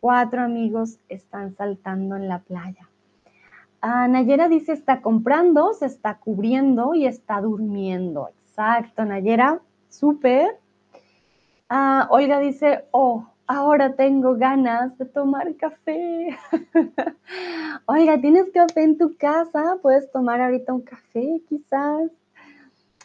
[0.00, 2.88] Cuatro amigos están saltando en la playa.
[3.82, 8.30] Ah, Nayera dice está comprando, se está cubriendo y está durmiendo.
[8.58, 10.58] Exacto, Nayera, súper.
[11.68, 16.38] Ah, Olga dice, oh, ahora tengo ganas de tomar café.
[17.86, 19.76] Oiga, ¿tienes café en tu casa?
[19.82, 22.10] ¿Puedes tomar ahorita un café quizás?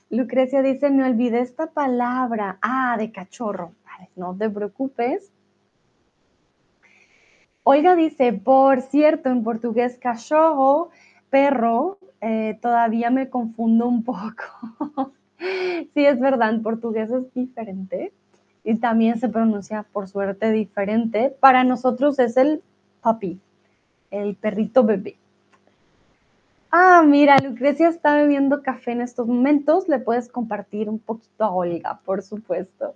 [0.09, 2.57] Lucrecia dice, me olvidé esta palabra.
[2.61, 3.73] Ah, de cachorro.
[4.15, 5.33] No te preocupes.
[7.63, 10.91] Olga dice, por cierto, en portugués cachorro,
[11.29, 15.11] perro, eh, todavía me confundo un poco.
[15.93, 18.13] sí, es verdad, en portugués es diferente
[18.63, 21.35] y también se pronuncia por suerte diferente.
[21.39, 22.61] Para nosotros es el
[23.01, 23.39] puppy,
[24.11, 25.17] el perrito bebé.
[26.71, 29.89] Ah, mira, Lucrecia está bebiendo café en estos momentos.
[29.89, 32.95] Le puedes compartir un poquito a Olga, por supuesto.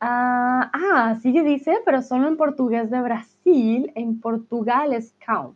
[0.00, 3.92] Ah, ah, sigue dice, pero solo en portugués de Brasil.
[3.94, 5.54] En Portugal es cão.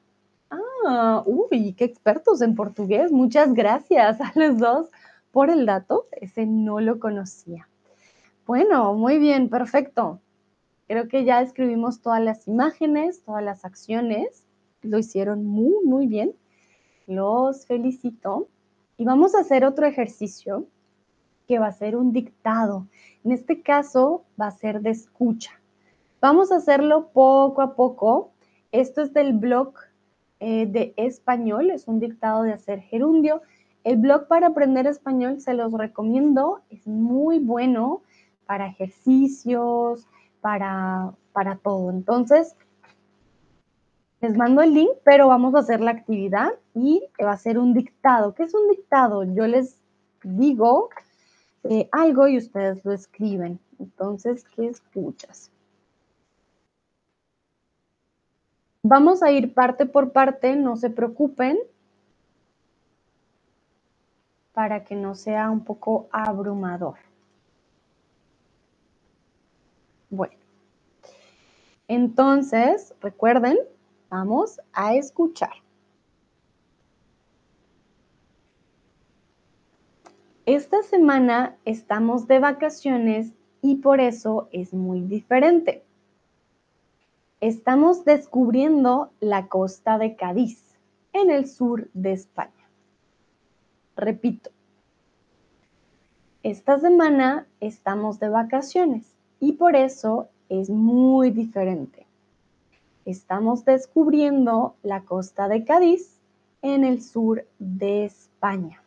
[0.50, 3.12] Ah, uy, qué expertos en portugués.
[3.12, 4.90] Muchas gracias a los dos
[5.38, 6.08] por el dato.
[6.10, 7.68] Ese no lo conocía.
[8.44, 10.18] Bueno, muy bien, perfecto.
[10.88, 14.42] Creo que ya escribimos todas las imágenes, todas las acciones.
[14.82, 16.34] Lo hicieron muy, muy bien.
[17.06, 18.48] Los felicito.
[18.96, 20.66] Y vamos a hacer otro ejercicio
[21.46, 22.88] que va a ser un dictado.
[23.22, 25.52] En este caso va a ser de escucha.
[26.20, 28.32] Vamos a hacerlo poco a poco.
[28.72, 29.74] Esto es del blog
[30.40, 33.40] eh, de español, es un dictado de hacer gerundio.
[33.84, 38.02] El blog para aprender español se los recomiendo, es muy bueno
[38.46, 40.06] para ejercicios,
[40.40, 41.90] para, para todo.
[41.90, 42.56] Entonces,
[44.20, 47.72] les mando el link, pero vamos a hacer la actividad y va a ser un
[47.72, 48.34] dictado.
[48.34, 49.24] ¿Qué es un dictado?
[49.24, 49.80] Yo les
[50.22, 50.90] digo
[51.64, 53.60] eh, algo y ustedes lo escriben.
[53.78, 55.50] Entonces, ¿qué escuchas?
[58.82, 61.58] Vamos a ir parte por parte, no se preocupen,
[64.58, 66.96] para que no sea un poco abrumador.
[70.10, 70.34] Bueno,
[71.86, 73.56] entonces, recuerden,
[74.10, 75.52] vamos a escuchar.
[80.44, 83.30] Esta semana estamos de vacaciones
[83.62, 85.84] y por eso es muy diferente.
[87.40, 90.74] Estamos descubriendo la costa de Cádiz,
[91.12, 92.50] en el sur de España.
[93.94, 94.50] Repito,
[96.50, 99.04] esta semana estamos de vacaciones
[99.38, 102.06] y por eso es muy diferente.
[103.04, 106.18] Estamos descubriendo la costa de Cádiz
[106.62, 108.82] en el sur de España.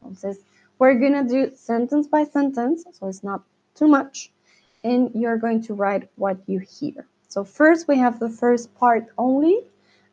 [0.00, 0.38] Entonces,
[0.78, 3.42] we're going to do sentence by sentence, so it's not
[3.74, 4.30] too much,
[4.84, 7.06] and you're going to write what you hear.
[7.28, 9.64] So first we have the first part only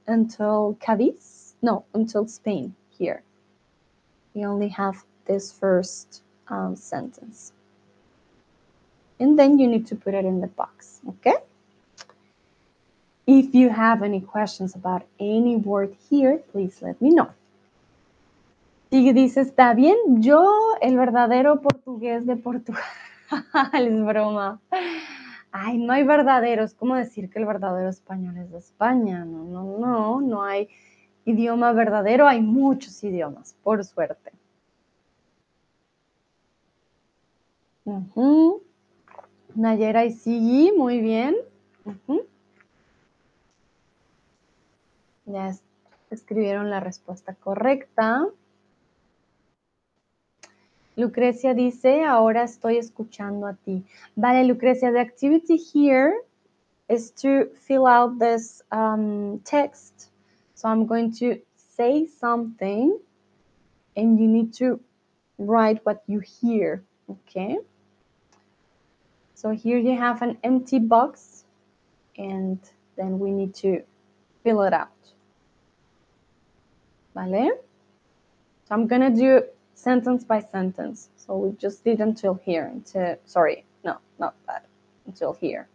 [0.07, 3.21] until Cadiz, no, until Spain here.
[4.33, 7.53] We only have this first um, sentence
[9.19, 11.35] and then you need to put it in the box, okay?
[13.27, 17.29] If you have any questions about any word here, please let me know.
[18.91, 22.81] Y dice, está bien, yo el verdadero portugués de Portugal.
[23.73, 24.59] es broma.
[25.51, 29.25] Ay, no hay verdadero, es como decir que el verdadero español es de España.
[29.25, 30.69] No, no, no, no hay
[31.25, 34.31] idioma verdadero, hay muchos idiomas, por suerte.
[38.15, 38.59] Uh
[39.55, 41.35] Nayera y Sigi, muy bien.
[45.25, 45.55] Ya
[46.09, 48.27] escribieron la respuesta correcta.
[50.95, 53.85] Lucrecia dice, ahora estoy escuchando a ti.
[54.15, 56.13] Vale, Lucrecia, the activity here
[56.89, 60.11] is to fill out this um, text.
[60.55, 62.99] So I'm going to say something
[63.95, 64.79] and you need to
[65.37, 67.59] write what you hear, okay?
[69.39, 71.45] So here you have an empty box
[72.17, 72.59] and
[72.97, 73.83] then we need to
[74.43, 74.91] fill it out.
[77.15, 77.51] Vale?
[78.65, 79.43] So I'm gonna do
[79.75, 81.07] sentence by sentence.
[81.15, 84.65] So we just did until here, until, sorry, no, not that,
[85.07, 85.69] until here.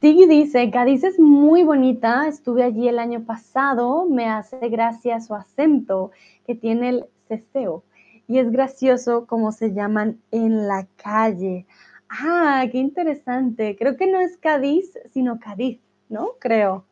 [0.00, 5.34] Tiggy dice, Cádiz es muy bonita, estuve allí el año pasado, me hace gracia su
[5.34, 6.10] acento
[6.46, 7.84] que tiene el ceseo
[8.30, 11.66] y es gracioso como se llaman en la calle.
[12.08, 13.74] Ah, qué interesante.
[13.76, 16.34] Creo que no es Cádiz, sino Cádiz, ¿no?
[16.38, 16.84] Creo,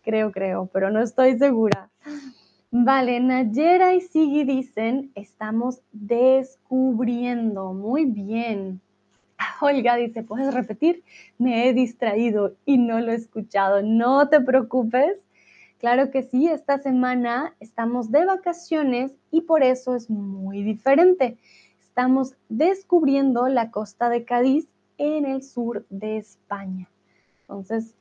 [0.00, 1.90] creo, creo, pero no estoy segura.
[2.70, 7.74] Vale, Nayera y Sigi dicen, estamos descubriendo.
[7.74, 8.80] Muy bien.
[9.60, 11.04] Olga dice, ¿puedes repetir?
[11.36, 13.82] Me he distraído y no lo he escuchado.
[13.82, 15.18] No te preocupes.
[15.78, 21.38] Claro que sí, esta semana estamos de vacaciones y por eso es muy diferente.
[21.80, 24.66] Estamos descubriendo la costa de Cádiz
[24.98, 26.88] en el sur de España.
[27.42, 27.94] Entonces,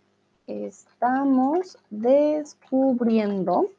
[0.48, 3.70] estamos descubriendo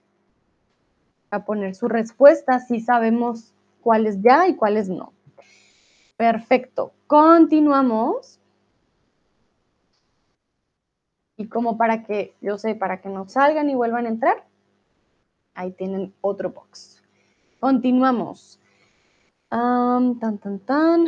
[1.31, 3.53] a poner su respuesta si sabemos
[3.83, 5.13] cuáles ya y cuáles no.
[6.17, 6.93] Perfecto.
[7.09, 8.39] Continuamos.
[11.39, 14.45] Y como para que, yo sé, para que no salgan y vuelvan a entrar,
[15.55, 17.01] ahí tienen otro box.
[17.61, 18.61] Continuamos.
[19.49, 21.07] tan, tan, tan.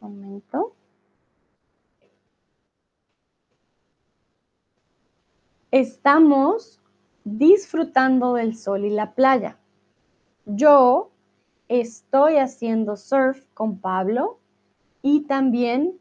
[0.00, 0.74] Momento.
[5.70, 6.80] Estamos
[7.24, 9.58] disfrutando del sol y la playa.
[10.46, 11.10] Yo
[11.68, 14.38] estoy haciendo surf con Pablo
[15.02, 15.98] y también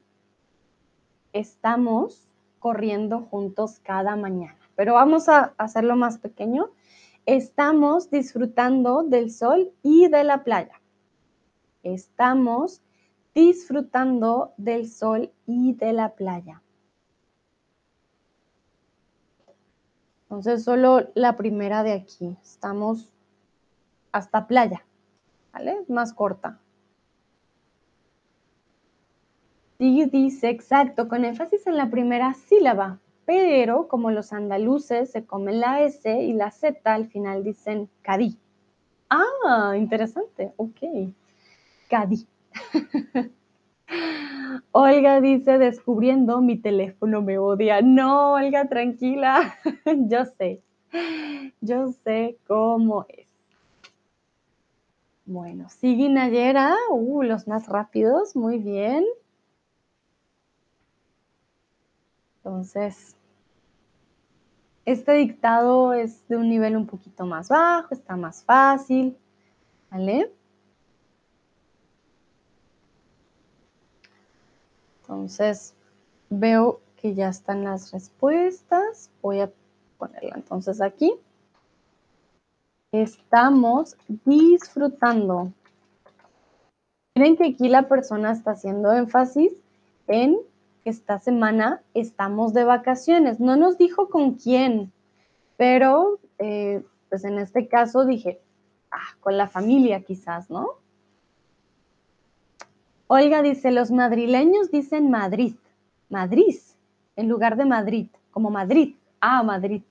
[1.34, 2.30] estamos
[2.64, 4.58] corriendo juntos cada mañana.
[4.78, 6.70] Pero vamos a hacerlo más pequeño.
[7.26, 10.82] Estamos disfrutando del sol y de la playa.
[11.84, 12.82] Estamos
[13.36, 16.62] disfrutando del sol y de la playa.
[20.24, 22.38] Entonces, solo la primera de aquí.
[22.42, 23.12] Estamos
[24.14, 24.86] hasta playa,
[25.52, 25.84] ¿vale?
[25.90, 26.63] Más corta.
[29.86, 35.60] Y dice, exacto, con énfasis en la primera sílaba, pero como los andaluces se comen
[35.60, 38.38] la S y la Z, al final dicen cadí.
[39.10, 41.12] Ah, interesante, ok.
[41.90, 42.26] Cadí.
[44.72, 47.82] Olga dice, descubriendo mi teléfono me odia.
[47.82, 49.56] No, Olga, tranquila.
[50.08, 50.62] yo sé.
[51.60, 53.28] Yo sé cómo es.
[55.26, 56.74] Bueno, sigue Nayera.
[56.90, 58.34] Uh, los más rápidos.
[58.34, 59.04] Muy bien.
[62.44, 63.16] Entonces,
[64.84, 69.18] este dictado es de un nivel un poquito más bajo, está más fácil.
[69.90, 70.30] ¿Vale?
[75.02, 75.74] Entonces,
[76.30, 79.10] veo que ya están las respuestas.
[79.22, 79.52] Voy a
[79.98, 81.14] ponerla entonces aquí.
[82.92, 83.96] Estamos
[84.26, 85.54] disfrutando.
[87.16, 89.54] Miren que aquí la persona está haciendo énfasis
[90.08, 90.38] en
[90.86, 93.40] esta semana estamos de vacaciones.
[93.40, 94.92] No nos dijo con quién,
[95.58, 98.42] pero eh, pues en este caso dije,
[98.92, 100.68] ah, con la familia quizás, ¿no?
[103.08, 105.56] Olga dice, los madrileños dicen Madrid,
[106.10, 106.56] Madrid,
[107.16, 108.96] en lugar de Madrid, como Madrid.
[109.20, 109.84] Ah, Madrid.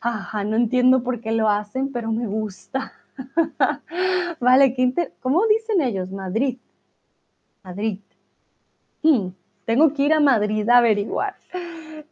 [0.00, 2.92] Ajá, no entiendo por qué lo hacen, pero me gusta.
[4.40, 4.74] vale,
[5.20, 6.10] ¿cómo dicen ellos?
[6.10, 6.58] Madrid.
[7.62, 8.00] Madrid.
[9.02, 9.28] Hmm,
[9.66, 11.34] tengo que ir a Madrid a averiguar.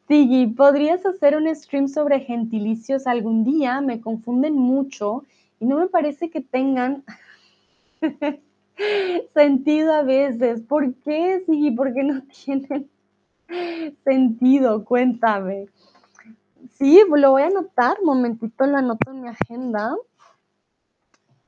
[0.06, 3.80] Tigi, ¿podrías hacer un stream sobre gentilicios algún día?
[3.80, 5.24] Me confunden mucho
[5.60, 7.04] y no me parece que tengan
[9.34, 10.62] sentido a veces.
[10.62, 11.70] ¿Por qué sí?
[11.70, 12.90] ¿Por qué no tienen
[14.04, 14.84] sentido?
[14.84, 15.68] Cuéntame.
[16.72, 17.98] Sí, lo voy a anotar.
[18.02, 19.94] Momentito lo anoto en mi agenda.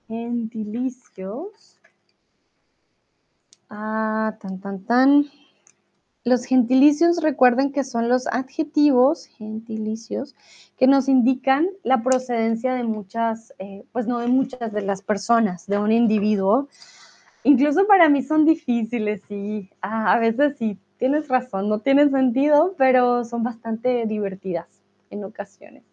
[0.07, 1.81] Gentilicios.
[3.69, 5.27] Ah, tan, tan, tan.
[6.27, 10.35] Los gentilicios, recuerden que son los adjetivos, gentilicios,
[10.77, 15.69] que nos indican la procedencia de muchas, eh, pues no de muchas de las personas,
[15.69, 16.69] de un individuo.
[17.44, 23.24] Incluso para mí son difíciles y a veces sí, tienes razón, no tienen sentido, pero
[23.24, 24.66] son bastante divertidas
[25.11, 25.85] en ocasiones.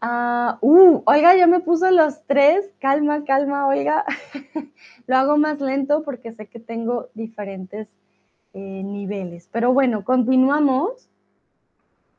[0.00, 2.64] Ah, uh, Olga ya me puso los tres.
[2.78, 4.06] Calma, calma, Olga.
[5.06, 7.86] Lo hago más lento porque sé que tengo diferentes
[8.52, 9.48] eh, niveles.
[9.52, 11.08] Pero bueno, continuamos.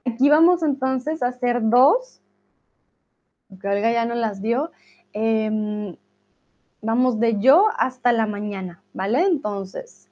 [0.06, 2.22] Aquí vamos entonces a hacer dos.
[3.60, 4.72] Que Olga ya no las dio.
[5.14, 5.96] Em,
[6.82, 9.24] vamos de yo hasta la mañana, ¿vale?
[9.26, 10.10] Entonces,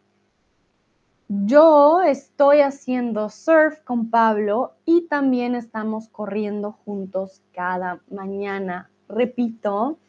[1.30, 8.90] yo estoy haciendo surf con Pablo y también estamos corriendo juntos cada mañana.
[9.08, 10.00] Repito,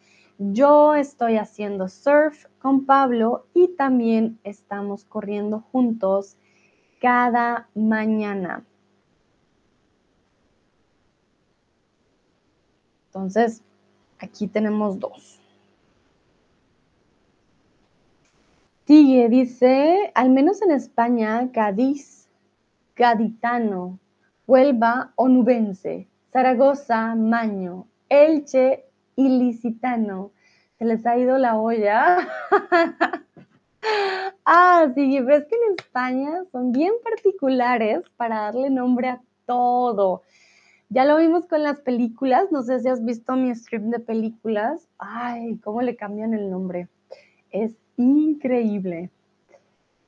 [0.43, 6.39] yo estoy haciendo surf con Pablo y también estamos corriendo juntos
[6.99, 8.65] cada mañana.
[13.09, 13.63] Entonces,
[14.19, 15.39] aquí tenemos dos.
[18.87, 22.29] Sigue, dice, al menos en España, Cádiz,
[22.97, 23.99] gaditano,
[24.47, 28.90] Huelva, onubense, Zaragoza, maño, Elche,
[29.27, 30.33] ilicitano.
[30.79, 32.29] Se les ha ido la olla.
[34.45, 40.23] ah, sí, ves que en España son bien particulares para darle nombre a todo.
[40.89, 44.89] Ya lo vimos con las películas, no sé si has visto mi stream de películas.
[44.99, 46.89] Ay, cómo le cambian el nombre.
[47.51, 49.11] Es increíble.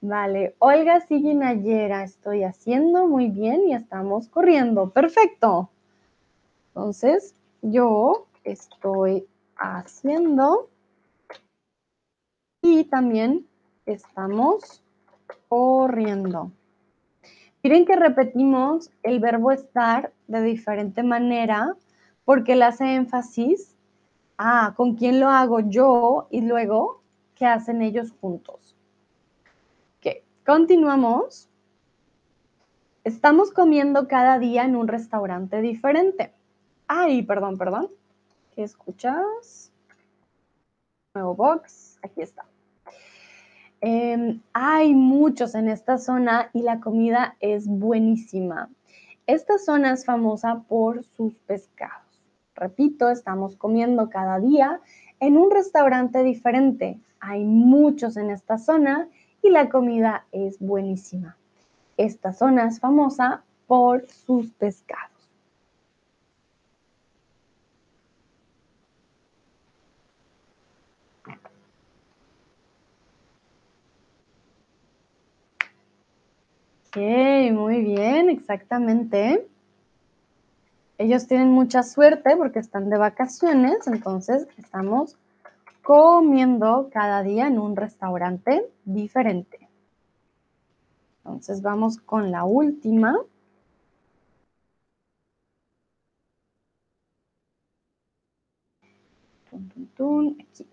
[0.00, 4.90] Vale, Olga sigue Nayera, estoy haciendo muy bien y estamos corriendo.
[4.90, 5.70] Perfecto.
[6.74, 10.68] Entonces, yo estoy haciendo
[12.62, 13.46] y también
[13.86, 14.82] estamos
[15.48, 16.50] corriendo.
[17.62, 21.76] Miren que repetimos el verbo estar de diferente manera
[22.24, 23.76] porque le hace énfasis
[24.36, 27.02] a con quién lo hago yo y luego
[27.36, 28.76] qué hacen ellos juntos.
[29.98, 31.48] Ok, continuamos.
[33.04, 36.32] Estamos comiendo cada día en un restaurante diferente.
[36.86, 37.90] Ay, perdón, perdón.
[38.62, 39.72] ¿Qué escuchas?
[41.16, 41.98] Nuevo box.
[42.00, 42.44] Aquí está.
[43.80, 48.70] Em, hay muchos en esta zona y la comida es buenísima.
[49.26, 52.06] Esta zona es famosa por sus pescados.
[52.54, 54.80] Repito, estamos comiendo cada día
[55.18, 57.00] en un restaurante diferente.
[57.18, 59.08] Hay muchos en esta zona
[59.42, 61.36] y la comida es buenísima.
[61.96, 65.11] Esta zona es famosa por sus pescados.
[76.94, 76.98] Ok,
[77.52, 79.48] muy bien, exactamente.
[80.96, 85.18] Ellos tienen mucha suerte porque están de vacaciones, entonces estamos
[85.82, 89.68] comiendo cada día en un restaurante diferente.
[91.24, 93.16] Entonces vamos con la última.
[99.52, 100.71] Aquí.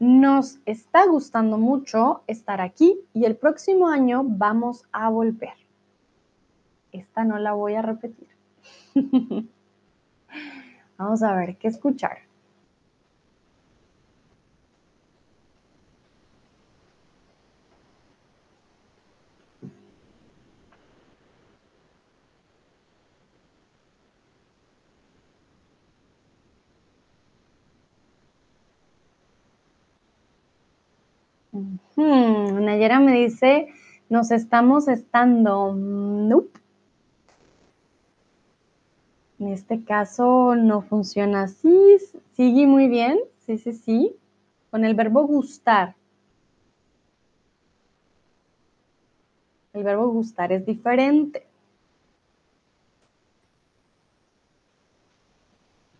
[0.00, 5.52] Nos está gustando mucho estar aquí y el próximo año vamos a volver.
[6.90, 8.28] Esta no la voy a repetir.
[10.96, 12.29] Vamos a ver qué escuchar.
[31.96, 33.68] Nayera me dice,
[34.08, 35.74] nos estamos estando.
[35.74, 36.60] Nope.
[39.38, 41.96] En este caso no funciona así.
[42.36, 43.18] Sigue muy bien.
[43.46, 44.16] Sí, sí, sí.
[44.70, 45.96] Con el verbo gustar.
[49.72, 51.46] El verbo gustar es diferente.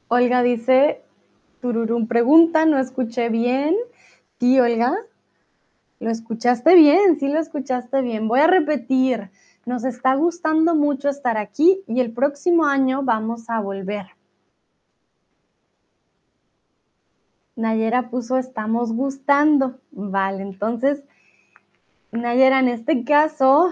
[0.09, 1.03] Olga dice,
[1.61, 3.77] Tururum pregunta, no escuché bien.
[4.41, 4.93] Sí, Olga,
[6.01, 8.27] lo escuchaste bien, sí lo escuchaste bien.
[8.27, 9.31] Voy a repetir,
[9.67, 14.07] nos está gustando mucho estar aquí y el próximo año vamos a volver.
[17.55, 19.79] Nayera puso estamos gustando.
[19.91, 21.05] Vale, entonces,
[22.11, 23.71] Nayera, en este caso,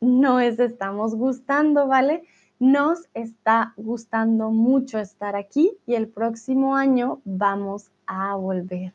[0.00, 2.22] no es estamos gustando, ¿vale?
[2.60, 8.94] Nos está gustando mucho estar aquí y el próximo año vamos a volver.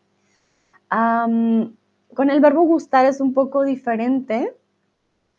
[2.13, 4.55] Con el verbo gustar es un poco diferente.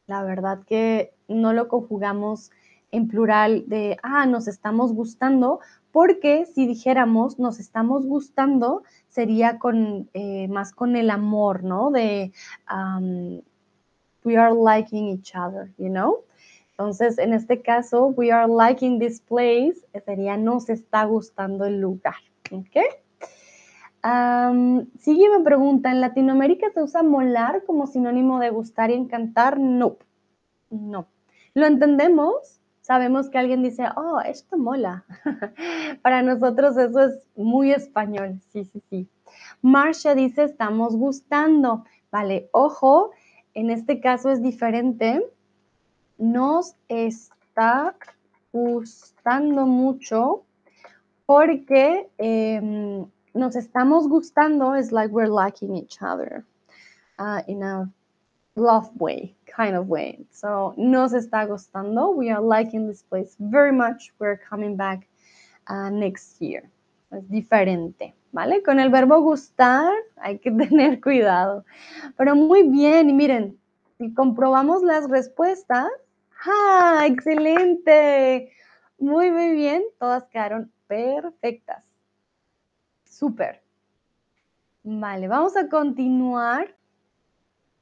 [0.07, 2.51] La verdad que no lo conjugamos
[2.93, 5.61] en plural de, ah, nos estamos gustando,
[5.93, 11.91] porque si dijéramos nos estamos gustando, sería con, eh, más con el amor, ¿no?
[11.91, 12.33] De,
[14.25, 16.25] we are liking each other, you know?
[16.71, 22.15] Entonces, en este caso, we are liking this place, sería nos está gustando el lugar.
[22.51, 22.77] ¿Ok?
[24.03, 29.59] Sigue me pregunta, ¿en Latinoamérica se usa molar como sinónimo de gustar y encantar?
[29.59, 29.97] No,
[30.71, 31.07] no.
[31.55, 32.61] ¿Lo entendemos?
[32.81, 35.05] Sabemos que alguien dice, oh, esto mola.
[36.03, 39.09] Para nosotros eso es muy español, sí, sí, sí.
[39.63, 41.85] Marcia dice, estamos gustando.
[42.11, 43.11] Vale, ojo,
[43.55, 45.25] en este caso es diferente.
[46.19, 47.95] Nos está
[48.53, 50.45] gustando mucho
[51.27, 56.45] porque em, nos estamos gustando is like we're liking each other
[57.19, 57.91] uh, in a
[58.57, 60.19] love way, kind of way.
[60.31, 62.15] So, nos está gustando.
[62.15, 64.13] We are liking this place very much.
[64.19, 65.09] We're coming back
[65.69, 66.69] uh, next year.
[67.13, 68.63] Es diferente, ¿vale?
[68.63, 69.93] Con el verbo gustar
[70.23, 71.65] hay que tener cuidado.
[72.17, 73.59] Pero muy bien, y miren,
[73.99, 75.89] si comprobamos las respuestas,
[76.47, 77.05] ¡ah!
[77.07, 78.53] ¡Excelente!
[78.99, 81.90] Muy, muy bien, todas quedaron perfectas.
[83.21, 83.63] Súper.
[84.83, 86.75] Vale, vamos a continuar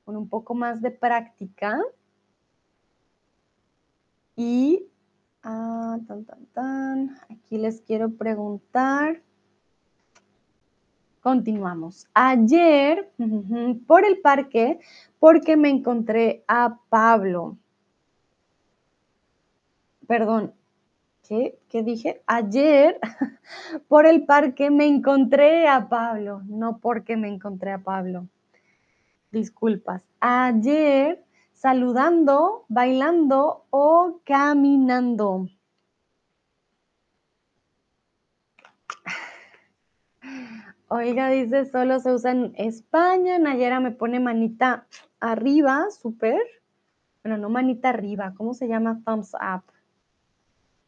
[0.04, 1.80] con un poco más de práctica.
[4.34, 4.84] Y
[5.44, 7.18] ah, tan, tan, tan.
[7.30, 9.22] aquí les quiero preguntar.
[11.22, 12.08] Continuamos.
[12.14, 13.08] Ayer
[13.86, 14.80] por el parque,
[15.20, 17.56] porque me encontré a Pablo.
[20.08, 20.52] Perdón,
[21.28, 22.22] ¿Qué, dije?
[22.26, 22.98] Ayer
[23.88, 28.28] por el parque me encontré a Pablo, no porque me encontré a Pablo.
[29.30, 30.02] Disculpas.
[30.20, 31.22] Ayer
[31.52, 35.48] saludando, bailando o caminando.
[40.88, 43.38] Oiga, dice, solo se usa en España.
[43.38, 44.86] Nayera me pone manita
[45.20, 46.40] arriba, súper.
[47.22, 49.02] Bueno, no manita arriba, ¿cómo se llama?
[49.04, 49.77] Thumbs up.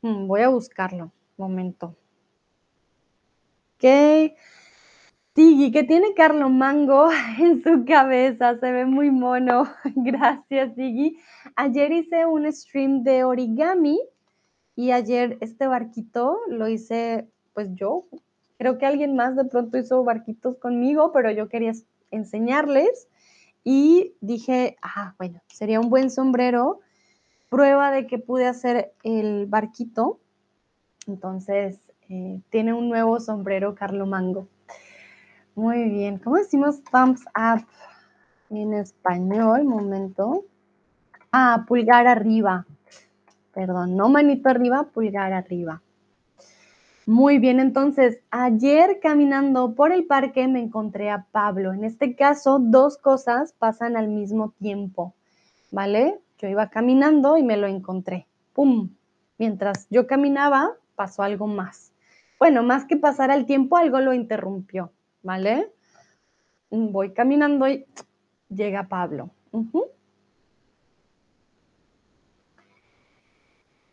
[0.03, 1.13] Mm, voy a buscarlo.
[1.37, 1.97] Momento.
[3.77, 4.35] Ok.
[5.33, 7.09] Tigi, que tiene Carlo Mango
[7.39, 9.65] en su cabeza, se ve muy mono.
[9.97, 11.19] Gracias, Tigi.
[11.57, 13.99] Ayer hice un stream de origami
[14.77, 18.07] y ayer este barquito lo hice, pues yo.
[18.59, 21.73] Creo que alguien más de pronto hizo barquitos conmigo, pero yo quería
[22.11, 23.09] enseñarles
[23.65, 26.81] y dije, ah, bueno, sería un buen sombrero
[27.51, 30.19] prueba de que pude hacer el barquito.
[31.07, 34.49] Entonces, eh, tiene un nuevo sombrero Carlo Mango.
[35.55, 36.19] Muy bien.
[36.19, 37.67] ¿Cómo decimos thumbs up
[38.49, 39.65] en español?
[39.65, 40.45] Momento.
[41.33, 42.67] Ah, pulgar arriba.
[43.53, 45.83] Perdón, no manito arriba, pulgar arriba.
[47.07, 51.73] Muy bien, entonces, ayer caminando por el parque me encontré a Pablo.
[51.73, 55.15] En este caso, dos cosas pasan al mismo tiempo,
[55.73, 56.21] ¿vale?
[56.41, 58.27] Yo iba caminando y me lo encontré.
[58.55, 58.91] ¡Pum!
[59.37, 61.93] Mientras yo caminaba, pasó algo más.
[62.39, 64.91] Bueno, más que pasar el tiempo, algo lo interrumpió,
[65.23, 65.71] ¿vale?
[66.71, 67.85] Voy caminando y
[68.49, 69.31] llega Pablo.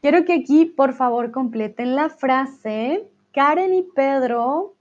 [0.01, 3.09] Quiero que aquí, por favor, completen la frase.
[3.33, 4.75] Karen y Pedro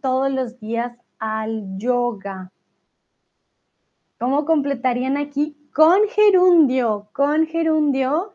[0.00, 2.52] todos los días al yoga.
[4.18, 8.32] ¿Cómo completarían aquí con gerundio, con gerundio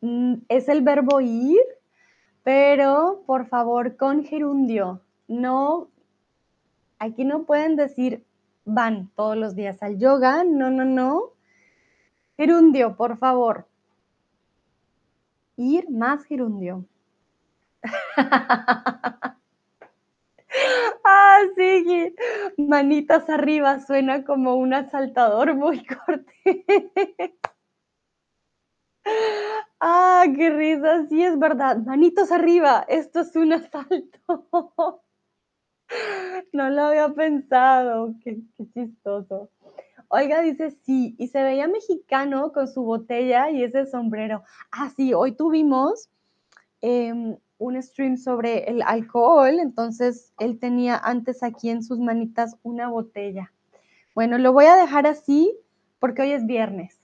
[0.00, 1.60] mm, es el verbo ir,
[2.42, 5.00] pero por favor con gerundio.
[5.28, 5.88] No,
[6.98, 8.24] aquí no pueden decir
[8.64, 11.32] van todos los días al yoga, no, no, no.
[12.36, 13.66] Gerundio, por favor.
[15.56, 16.84] Ir más gerundio.
[21.04, 22.14] Ah, sí,
[22.56, 27.36] manitas arriba suena como un asaltador muy corte.
[29.80, 31.78] Ah, qué risa, sí es verdad.
[31.78, 35.02] Manitos arriba, esto es un asalto.
[36.52, 38.38] No lo había pensado, qué,
[38.74, 39.50] chistoso.
[40.08, 44.42] Oiga dice sí, y se veía mexicano con su botella y ese sombrero.
[44.70, 46.10] Ah, sí, hoy tuvimos
[46.82, 52.88] em, un stream sobre el alcohol, entonces él tenía antes aquí en sus manitas una
[52.88, 53.52] botella.
[54.14, 55.56] Bueno, lo voy a dejar así
[56.00, 56.98] porque hoy es viernes.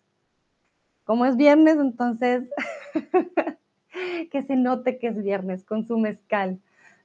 [1.05, 2.51] Como es viernes, entonces
[4.31, 6.59] que se note que es viernes con su mezcal,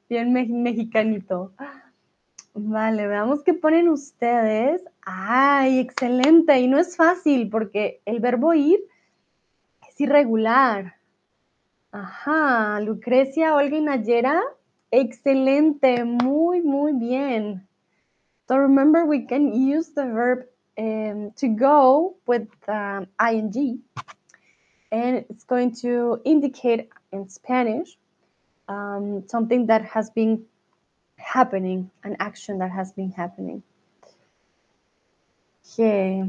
[0.09, 1.53] bien mexicanito.
[2.55, 4.83] Vale, veamos qué ponen ustedes.
[5.03, 6.59] ¡Ay, excelente!
[6.59, 8.79] Y no es fácil porque el verbo ir
[9.87, 10.95] es irregular.
[11.93, 14.41] Ajá, Lucrecia, Olga y Nayera,
[14.89, 17.67] excelente, muy, muy bien.
[18.47, 23.83] So remember, we can use the verb um, to go with um, ing,
[24.91, 27.95] and it's going to indicate in Spanish
[28.67, 30.45] um, something that has been
[31.17, 33.61] happening, an action that has been happening.
[35.73, 36.23] Okay.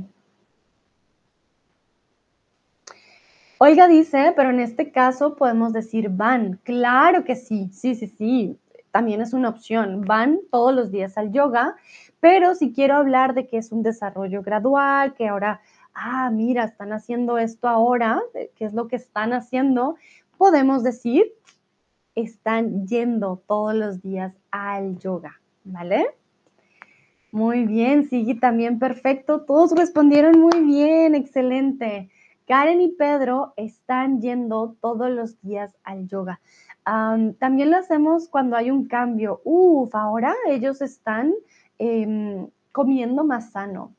[3.67, 6.61] Olga dice, pero en este caso podemos decir van.
[6.65, 8.59] Claro que sí, sí, sí, sí.
[8.91, 10.03] También es una opción.
[10.03, 11.75] Van todos los días al yoga,
[12.21, 15.63] pero si quiero hablar de que es un desarrollo gradual, que ahora,
[15.95, 18.21] ah, mira, están haciendo esto ahora,
[18.55, 19.97] ¿qué es lo que están haciendo?
[20.37, 21.25] Podemos decir,
[22.15, 26.09] están yendo todos los días al yoga, ¿vale?
[27.33, 29.41] Muy bien, Sigui, también perfecto.
[29.41, 32.11] Todos respondieron muy bien, excelente.
[32.47, 36.41] Karen y Pedro están yendo todos los días al yoga.
[36.85, 39.41] también lo hacemos cuando hay un cambio.
[39.45, 41.33] Uf, ahora ellos están
[41.79, 43.95] em, comiendo más sano,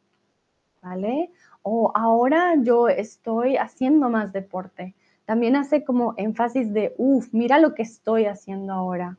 [0.82, 1.32] ¿vale?
[1.64, 4.94] O ahora yo estoy haciendo más deporte.
[5.26, 9.18] También hace como énfasis de, uf, mira lo que estoy haciendo ahora.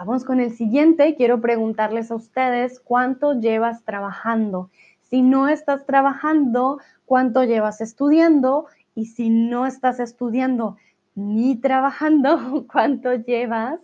[0.00, 1.14] Vamos con el siguiente.
[1.14, 4.70] Quiero preguntarles a ustedes cuánto llevas trabajando.
[5.02, 8.64] Si no estás trabajando, cuánto llevas estudiando.
[8.94, 10.78] Y si no estás estudiando
[11.14, 13.78] ni trabajando, cuánto llevas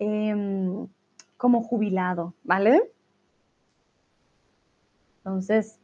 [0.00, 0.88] em,
[1.36, 2.90] como jubilado, ¿vale?
[5.18, 5.78] Entonces,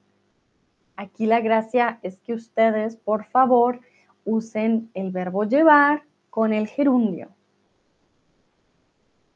[0.97, 3.79] aquí la gracia es que ustedes, por favor,
[4.25, 7.38] usen el verbo llevar con el gerundio.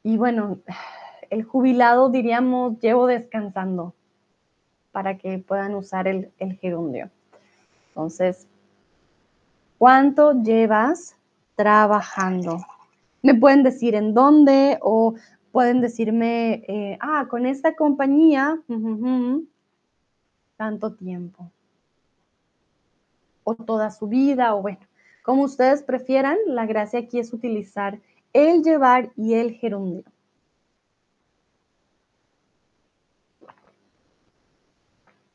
[0.03, 0.59] Y bueno,
[1.29, 3.93] el jubilado diríamos llevo descansando
[4.91, 6.31] para que puedan usar el,
[6.61, 7.09] gerundio.
[7.89, 8.47] Entonces,
[9.77, 11.15] ¿cuánto llevas
[11.55, 12.59] trabajando?
[13.21, 15.15] Me pueden decir en dónde o
[15.51, 18.59] pueden decirme, eh, ah, con esta compañía,
[20.57, 21.49] tanto tiempo.
[23.45, 24.79] O toda su vida, o bueno,
[25.23, 27.99] como ustedes prefieran, la gracia aquí es utilizar
[28.33, 30.03] el llevar y el gerundio.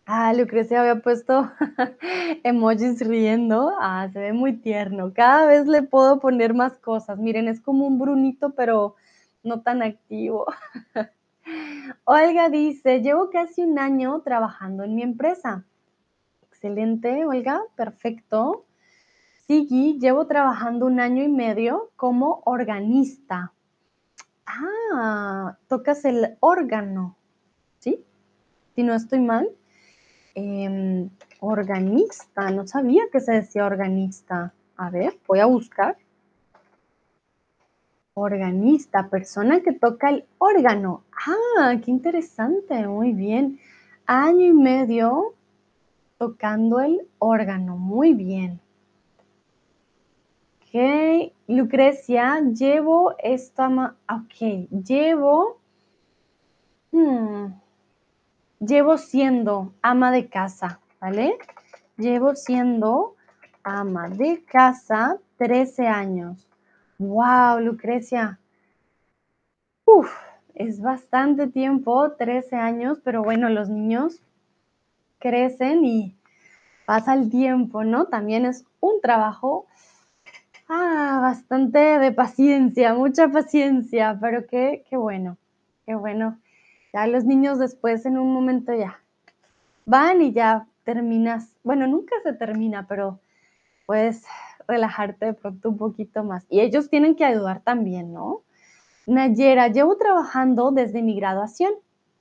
[0.07, 1.51] Ah, Lucrecia había puesto
[2.43, 3.73] emojis riendo.
[3.79, 5.12] Ah, se ve muy tierno.
[5.12, 7.19] Cada vez le puedo poner más cosas.
[7.19, 8.97] Miren, es como un brunito, pero
[9.43, 10.47] no tan activo.
[12.05, 15.66] Olga dice, llevo casi un año trabajando en mi empresa.
[16.43, 18.65] Excelente, Olga, perfecto.
[19.49, 23.55] Sigui, llevo trabajando un año y medio como organista.
[24.45, 27.16] Ah, tocas el órgano,
[27.79, 28.05] ¿sí?
[28.75, 29.49] Si no estoy mal.
[30.35, 31.09] Em,
[31.41, 34.53] organista, no sabía que se decía organista.
[34.77, 35.97] A ver, voy a buscar.
[38.12, 41.05] Organista, persona que toca el órgano.
[41.27, 43.59] Ah, qué interesante, muy bien.
[44.05, 45.33] Año y medio
[46.19, 48.61] tocando el órgano, muy bien.
[50.70, 55.59] Ok, Lucrecia, llevo esta, ok, llevo,
[56.93, 57.47] hmm,
[58.61, 61.39] llevo siendo ama de casa, ¿vale?
[61.97, 63.16] Llevo siendo
[63.62, 66.47] ama de casa 13 años.
[66.99, 68.39] Wow, Lucrecia.
[70.55, 74.20] Es bastante tiempo, 13 años, pero bueno, los niños
[75.19, 76.15] crecen y
[76.85, 78.05] pasa el tiempo, ¿no?
[78.09, 79.66] También es un trabajo
[80.69, 85.39] Ah, bastante de paciencia, mucha paciencia, pero qué, qué bueno,
[85.86, 86.39] qué bueno.
[86.93, 89.01] Ya los niños después en un momento ya
[89.86, 93.19] van y ya terminas, bueno, nunca se termina, pero
[93.86, 94.24] puedes
[94.66, 96.45] relajarte de pronto un poquito más.
[96.51, 98.43] Y ellos tienen que ayudar también, ¿no?
[99.07, 101.73] Nayera, llevo trabajando desde mi graduación,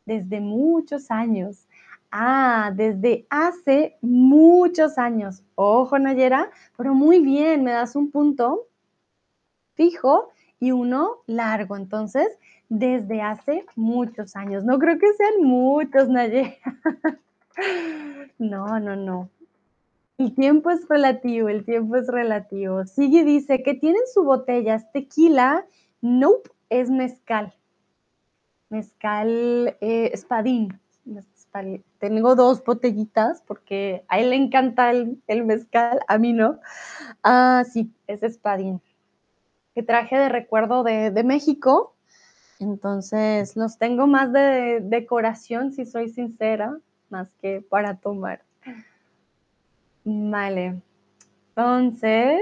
[0.06, 1.66] desde muchos años.
[2.12, 5.44] Ah, desde hace muchos años.
[5.56, 8.68] Ojo, Nayera, pero muy bien, me das un punto
[9.76, 10.30] fijo
[10.60, 11.76] y uno largo.
[11.76, 12.28] Entonces,
[12.70, 14.64] desde hace muchos años.
[14.64, 16.56] No creo que sean muchos, Nayera.
[18.40, 19.32] No, no, no.
[20.20, 22.86] El tiempo es relativo, el tiempo es relativo.
[22.86, 25.66] Sigue dice que tienen su botella, es tequila.
[26.02, 27.56] Nope, es mezcal.
[28.70, 30.80] Mezcal eh, espadín
[32.00, 36.60] tengo dos botellitas porque a él le encanta el, mezcal, a mí no.
[37.24, 38.82] Ah, sí, es espadín,
[39.74, 41.96] que traje de recuerdo de, México.
[42.60, 46.78] Entonces los tengo más de decoración, si soy sincera,
[47.10, 48.42] más que para tomar.
[50.04, 50.82] Vale.
[51.50, 52.40] Entonces,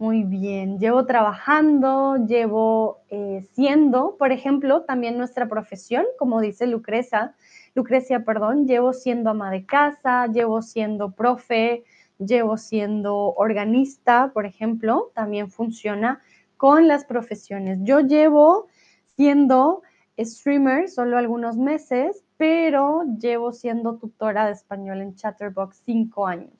[0.00, 7.34] Muy bien, llevo trabajando, llevo eh, siendo, por ejemplo, también nuestra profesión, como dice Lucrecia,
[7.78, 11.84] Lucrecia, perdón, llevo siendo ama de casa, llevo siendo profe,
[12.18, 16.20] llevo siendo organista, por ejemplo, también funciona
[16.56, 17.78] con las profesiones.
[17.82, 18.66] Yo llevo
[19.14, 19.82] siendo
[20.18, 26.50] streamer solo algunos meses, pero llevo siendo tutora de español en Chatterbox cinco años,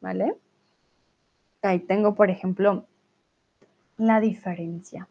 [0.00, 0.36] ¿vale?
[1.62, 2.84] Ahí tengo, por ejemplo,
[3.96, 5.08] la diferencia.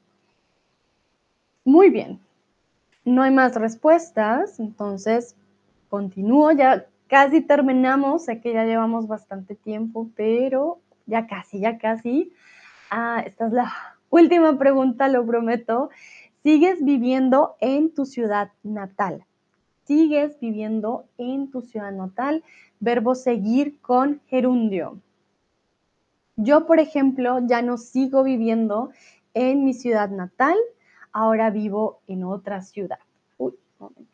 [1.66, 2.22] Muy bien.
[3.04, 5.36] No hay más respuestas, entonces
[5.90, 6.52] continúo.
[6.52, 8.26] Ya casi terminamos.
[8.26, 12.32] Sé que ya llevamos bastante tiempo, pero ya casi, ya casi.
[12.90, 13.74] Ah, esta es la
[14.10, 15.90] última pregunta, lo prometo.
[16.44, 19.26] ¿Sigues viviendo en tu ciudad natal?
[19.84, 22.44] ¿Sigues viviendo en tu ciudad natal?
[22.80, 25.02] Verbo seguir con gerundio.
[26.38, 28.92] Yo, por ejemplo, ya no sigo viviendo
[29.34, 30.56] en mi ciudad natal,
[31.12, 33.00] ahora vivo en otra ciudad.
[33.38, 34.09] Uy, un momento.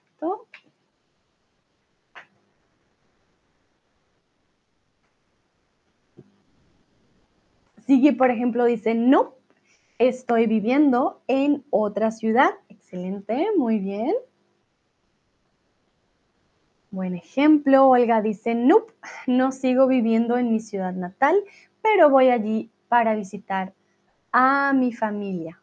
[7.86, 9.36] Sigue, por ejemplo, dice, no,
[10.00, 12.52] estoy viviendo en otra ciudad.
[12.70, 14.14] Excelente, muy bien.
[16.90, 17.90] Buen ejemplo.
[17.90, 18.86] Olga dice, no,
[19.28, 21.36] no sigo viviendo en mi ciudad natal,
[21.82, 23.74] pero voy allí para visitar
[24.32, 25.62] a mi familia.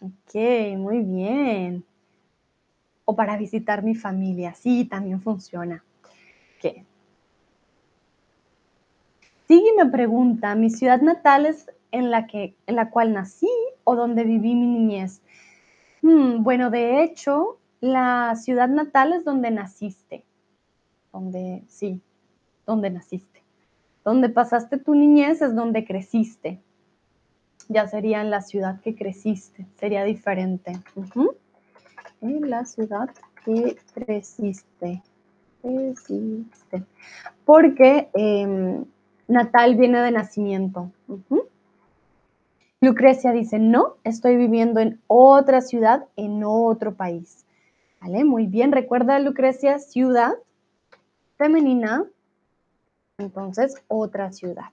[0.00, 0.34] Ok,
[0.76, 1.84] muy bien.
[3.04, 5.84] O para visitar mi familia, sí, también funciona.
[6.58, 6.84] Ok.
[9.46, 13.48] Sigue me pregunta, ¿mi ciudad natal es en la, que, en la cual nací
[13.84, 15.22] o donde viví mi niñez?
[16.02, 20.24] Hmm, bueno, de hecho, la ciudad natal es donde naciste.
[21.12, 22.00] Donde, sí,
[22.66, 23.42] donde naciste.
[24.04, 26.60] Donde pasaste tu niñez es donde creciste.
[27.68, 30.72] Ya sería en la ciudad que creciste, sería diferente.
[32.20, 33.10] En la ciudad
[33.44, 35.02] que creciste.
[35.62, 36.84] Creciste.
[37.44, 38.84] Porque em,
[39.28, 40.90] natal viene de nacimiento.
[42.80, 47.44] Lucrecia dice, no, estoy viviendo en otra ciudad, en otro país.
[48.00, 48.24] ¿Vale?
[48.24, 50.34] Muy bien, recuerda Lucrecia, ciudad
[51.36, 52.04] femenina,
[53.18, 54.70] entonces, otra ciudad.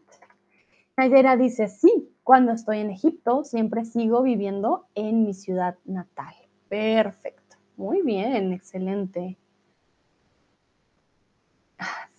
[0.98, 6.34] Nayera dice, sí, cuando estoy en Egipto, siempre sigo viviendo en mi ciudad natal.
[6.68, 7.58] Perfecto.
[7.78, 9.38] Muy bien, excelente.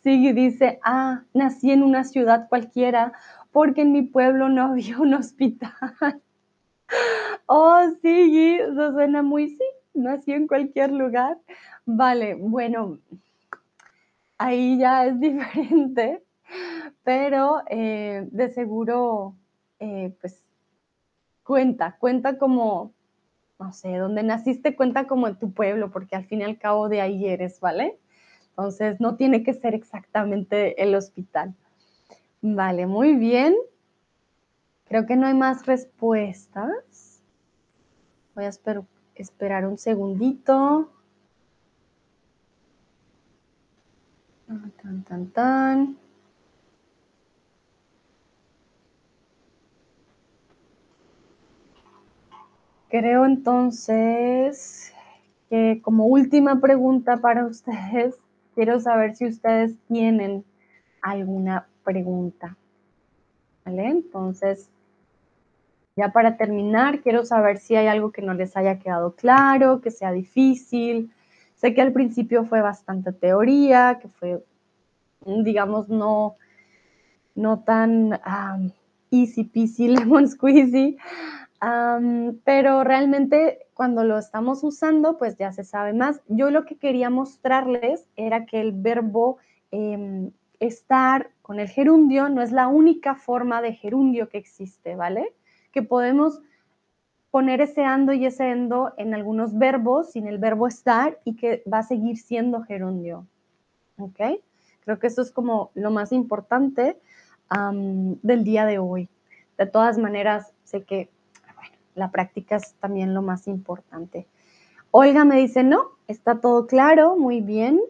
[0.05, 3.13] Sigue dice, ah, nací en una ciudad cualquiera
[3.51, 5.73] porque en mi pueblo no había un hospital.
[7.47, 9.65] oh, sí, eso suena muy, sí,
[9.95, 11.39] nací en cualquier lugar.
[11.85, 12.99] Vale, bueno,
[14.39, 16.23] ahí ya es diferente
[17.03, 19.37] pero eh, de seguro,
[19.79, 20.43] eh, pues
[21.45, 22.95] cuenta, cuenta como,
[23.59, 26.89] no sé, donde naciste cuenta como en tu pueblo, porque al fin y al cabo
[26.89, 27.99] de ahí eres, ¿vale?
[28.57, 31.55] Entonces no tiene que ser exactamente el hospital.
[32.41, 33.57] Vale, muy bien.
[34.85, 37.21] Creo que no hay más respuestas.
[38.37, 38.53] Voy a
[39.17, 40.89] esperar un segundito.
[44.49, 45.97] Ah, tan, tan, tan.
[52.89, 54.93] Creo entonces
[55.51, 58.15] que como última pregunta para ustedes,
[58.55, 60.45] quiero saber si ustedes tienen
[61.03, 62.57] alguna pregunta.
[63.65, 63.87] ¿Vale?
[63.87, 64.71] Entonces,
[65.97, 69.91] ya para terminar, quiero saber si hay algo que no les haya quedado claro, que
[69.91, 71.11] sea difícil.
[71.55, 74.45] Sé que al principio fue bastante teoría, que fue,
[75.25, 76.37] digamos, no,
[77.35, 78.21] no tan
[79.11, 80.99] easy peasy lemon squeezy,
[82.45, 86.21] pero realmente cuando lo estamos usando, pues ya se sabe más.
[86.29, 89.39] Yo lo que quería mostrarles era que el verbo
[89.71, 90.31] em,
[90.61, 95.35] estar con el gerundio no es la única forma de gerundio que existe, ¿vale?
[95.73, 96.41] Que podemos
[97.31, 101.65] poner ese ando y ese endo en algunos verbos sin el verbo estar y que
[101.71, 103.27] va a seguir siendo gerundio,
[103.99, 104.21] ¿ok?
[104.85, 106.97] Creo que eso es como lo más importante
[108.23, 109.09] del día de hoy.
[109.59, 111.09] De todas maneras, sé que
[111.95, 114.27] la práctica es también lo más importante.
[114.91, 117.81] Olga me dice, no, está todo claro, muy bien.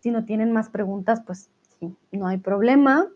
[0.00, 3.08] Si no tienen más preguntas, pues sí, no hay problema.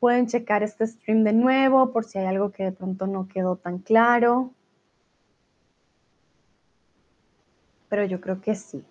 [0.00, 3.56] Pueden checar este stream de nuevo por si hay algo que de pronto no quedó
[3.56, 4.50] tan claro.
[7.88, 8.84] Pero yo creo que sí.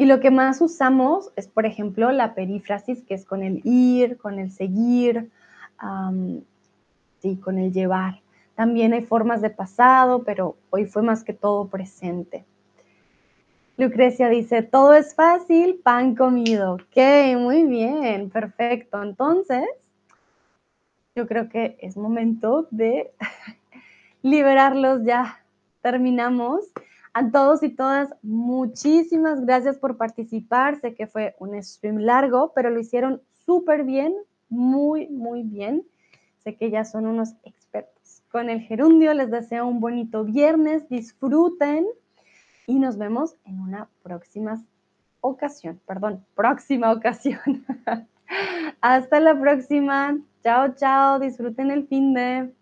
[0.00, 4.16] Y lo que más usamos es, por ejemplo, la perífrasis, que es con el ir,
[4.16, 5.28] con el seguir,
[7.20, 8.20] sí, con el llevar.
[8.54, 12.44] También hay formas de pasado, pero hoy fue más que todo presente.
[13.76, 16.74] Lucrecia dice, todo es fácil, pan comido.
[16.74, 16.96] Ok,
[17.36, 19.00] muy bien, perfecto.
[19.00, 19.64] Entonces,
[21.14, 23.12] yo creo que es momento de
[24.22, 25.44] liberarlos ya.
[25.80, 26.64] Terminamos.
[27.14, 30.80] A todos y todas, muchísimas gracias por participar.
[30.80, 34.14] Sé que fue un stream largo, pero lo hicieron súper bien,
[34.48, 35.84] muy, muy bien.
[36.56, 38.22] Que ya son unos expertos.
[38.30, 41.86] Con el gerundio les deseo un bonito viernes, disfruten
[42.66, 44.62] y nos vemos en una próxima
[45.20, 47.64] ocasión, perdón, próxima ocasión.
[48.80, 50.18] Hasta la próxima.
[50.42, 51.18] Chao, chao.
[51.18, 52.52] Disfruten el fin de.